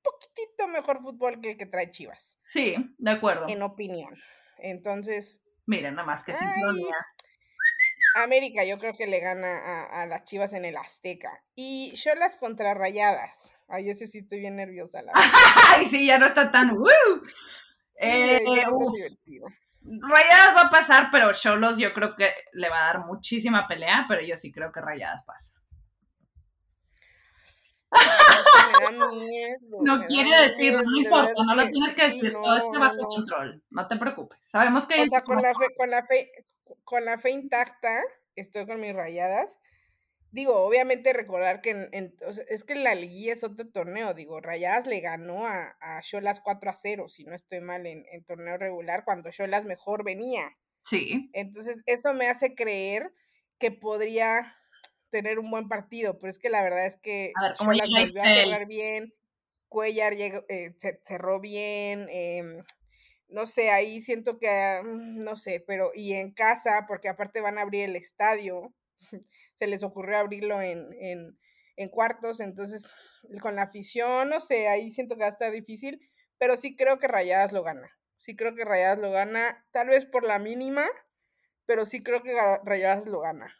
[0.05, 2.37] poquitito mejor fútbol que el que trae Chivas.
[2.49, 3.45] Sí, de acuerdo.
[3.49, 4.15] En opinión.
[4.59, 5.41] Entonces.
[5.65, 6.33] Miren, nada más que
[8.15, 11.43] América yo creo que le gana a, las Chivas en el Azteca.
[11.55, 13.57] Y yo las contrarrayadas.
[13.67, 15.01] Ay, ese sí estoy bien nerviosa.
[15.01, 15.11] La
[15.75, 16.71] Ay, sí, ya no está tan...
[17.99, 18.39] eh,
[18.93, 19.47] divertido.
[19.81, 24.05] Rayadas va a pasar, pero Cholos yo creo que le va a dar muchísima pelea,
[24.07, 25.51] pero yo sí creo que Rayadas pasa.
[29.81, 33.87] No quiere decir, no importa, no lo tienes que decir, todo está bajo control, no
[33.87, 34.39] te preocupes.
[34.41, 35.01] Sabemos que...
[35.01, 36.31] O sea, con la, fe, con, la fe,
[36.83, 38.01] con la fe intacta,
[38.35, 39.57] estoy con mis rayadas.
[40.31, 41.89] Digo, obviamente recordar que
[42.49, 46.69] es que la liguilla es otro torneo, digo, Rayadas le ganó a, a Cholas 4
[46.69, 50.41] a 0, si no estoy mal, en, en torneo regular, cuando Cholas mejor venía.
[50.83, 51.29] Sí.
[51.31, 53.13] Entonces, eso me hace creer
[53.59, 54.57] que podría
[55.15, 58.67] tener un buen partido, pero es que la verdad es que Cholas volvió a cerrar
[58.67, 59.13] bien,
[59.69, 62.43] Cuellar llegó, eh, cerró bien, eh,
[63.29, 67.39] no sé, ahí siento que, ah, mm, no sé, pero y en casa, porque aparte
[67.39, 68.73] van a abrir el estadio,
[69.57, 71.39] se les ocurrió abrirlo en, en,
[71.77, 72.93] en cuartos, entonces
[73.39, 76.01] con la afición, no sé, ahí siento que va a estar difícil,
[76.37, 80.05] pero sí creo que Rayadas lo gana, sí creo que Rayadas lo gana, tal vez
[80.05, 80.89] por la mínima,
[81.65, 82.33] pero sí creo que
[82.65, 83.55] Rayadas lo gana.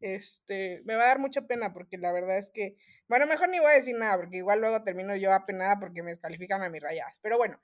[0.00, 2.76] Este, me va a dar mucha pena porque la verdad es que,
[3.08, 6.10] bueno, mejor ni voy a decir nada porque igual luego termino yo apenada porque me
[6.10, 7.18] descalifican a mis rayadas.
[7.22, 7.60] Pero bueno,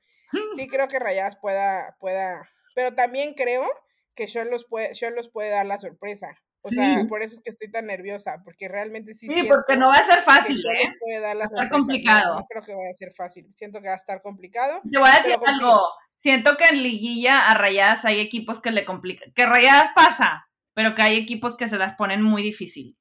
[0.56, 3.68] sí creo que rayadas pueda, pueda, pero también creo
[4.14, 6.38] que yo los puede, yo los puede dar la sorpresa.
[6.64, 9.26] O sea, por eso es que estoy tan nerviosa, porque realmente sí.
[9.26, 10.92] Sí, porque no va a ser fácil, ¿eh?
[11.00, 12.36] Puede dar la va complicado.
[12.36, 13.50] No, creo que vaya a ser fácil.
[13.56, 14.80] Siento que va a estar complicado.
[14.88, 15.80] Te voy a decir algo.
[16.14, 19.32] Siento que en liguilla a Rayadas hay equipos que le complican.
[19.32, 22.96] Que Rayadas pasa, pero que hay equipos que se las ponen muy difícil.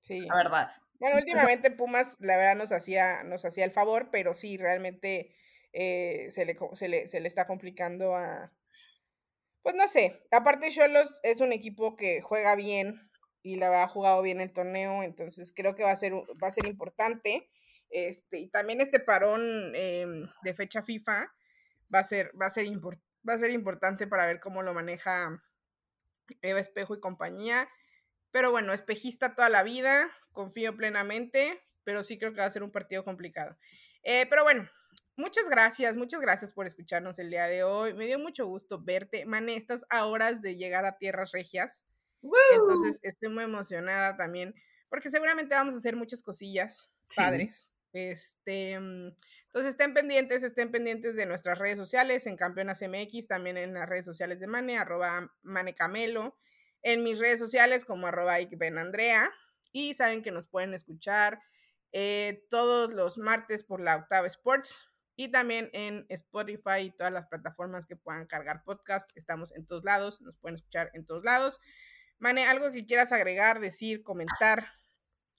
[0.00, 0.20] Sí.
[0.20, 0.68] La verdad.
[1.00, 5.34] Bueno, últimamente Pumas, la verdad, nos hacía, nos hacía el favor, pero sí, realmente
[5.72, 8.52] eh, se, le, se, le, se le está complicando a.
[9.62, 10.20] Pues no sé.
[10.30, 13.10] Aparte, Cholos es un equipo que juega bien
[13.42, 16.48] y la verdad ha jugado bien el torneo, entonces creo que va a ser, va
[16.48, 17.50] a ser importante.
[17.90, 21.30] Este, y también este parón em, de fecha FIFA
[21.94, 22.66] va a ser, va a ser,
[23.28, 25.42] va a ser importante para ver cómo lo maneja
[26.42, 27.68] Eva Espejo y compañía.
[28.30, 32.62] Pero bueno, espejista toda la vida, confío plenamente, pero sí creo que va a ser
[32.62, 33.56] un partido complicado.
[34.02, 34.68] Eh, pero bueno,
[35.16, 37.94] muchas gracias, muchas gracias por escucharnos el día de hoy.
[37.94, 39.24] Me dio mucho gusto verte.
[39.24, 41.84] Mane, estas a horas de llegar a tierras regias.
[42.52, 44.54] Entonces estoy muy emocionada también,
[44.88, 47.70] porque seguramente vamos a hacer muchas cosillas padres.
[47.92, 49.14] Este, mm,
[49.54, 53.88] entonces estén pendientes, estén pendientes de nuestras redes sociales, en Campeonas MX, también en las
[53.88, 56.36] redes sociales de Mane, arroba Manecamelo,
[56.82, 59.32] en mis redes sociales como arroba Andrea,
[59.70, 61.40] y saben que nos pueden escuchar
[61.92, 67.28] eh, todos los martes por la Octava Sports y también en Spotify y todas las
[67.28, 69.08] plataformas que puedan cargar podcast.
[69.16, 71.60] Estamos en todos lados, nos pueden escuchar en todos lados.
[72.18, 74.66] Mane, algo que quieras agregar, decir, comentar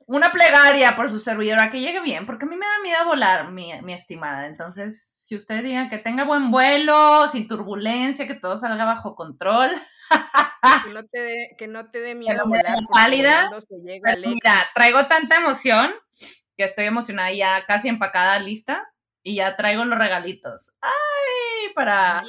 [0.08, 3.52] una plegaria por su servidora que llegue bien, porque a mí me da miedo volar,
[3.52, 4.46] mi, estimada.
[4.46, 9.72] Entonces, si usted diga que tenga buen vuelo, sin turbulencia, que todo salga bajo control.
[10.86, 12.78] que, no te dé, que no te dé miedo volar.
[12.92, 13.50] Pálida.
[14.24, 15.92] mira, traigo tanta emoción
[16.56, 18.88] que estoy emocionada ya casi empacada, lista,
[19.24, 20.72] y ya traigo los regalitos.
[20.82, 21.74] ¡Ay!
[21.74, 22.22] Para.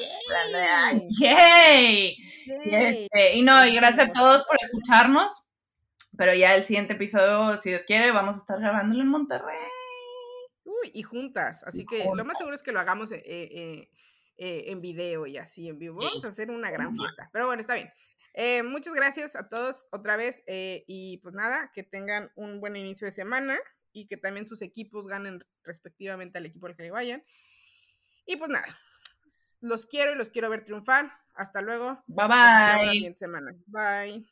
[1.21, 2.17] ¡Yay!
[2.65, 5.46] Este, y no, y gracias a todos por escucharnos.
[6.17, 9.57] Pero ya el siguiente episodio, si Dios quiere, vamos a estar grabándolo en Monterrey.
[10.65, 11.63] Uy, y juntas.
[11.65, 13.91] Así que lo más seguro es que lo hagamos eh, eh,
[14.37, 16.03] eh, en video y así en vivo.
[16.03, 17.31] Vamos a hacer una gran fiesta.
[17.33, 17.93] Pero bueno, está bien.
[18.71, 20.43] muchas gracias a todos otra vez.
[20.47, 23.59] y pues nada, que tengan un buen inicio de semana
[23.93, 27.25] y que también sus equipos ganen respectivamente al equipo al que le vayan.
[28.27, 28.67] Y pues nada,
[29.61, 31.13] los quiero y los quiero ver triunfar.
[31.35, 32.03] Hasta luego.
[32.07, 32.37] Bye bye.
[32.37, 33.55] la siguiente semana.
[33.67, 34.27] Bye.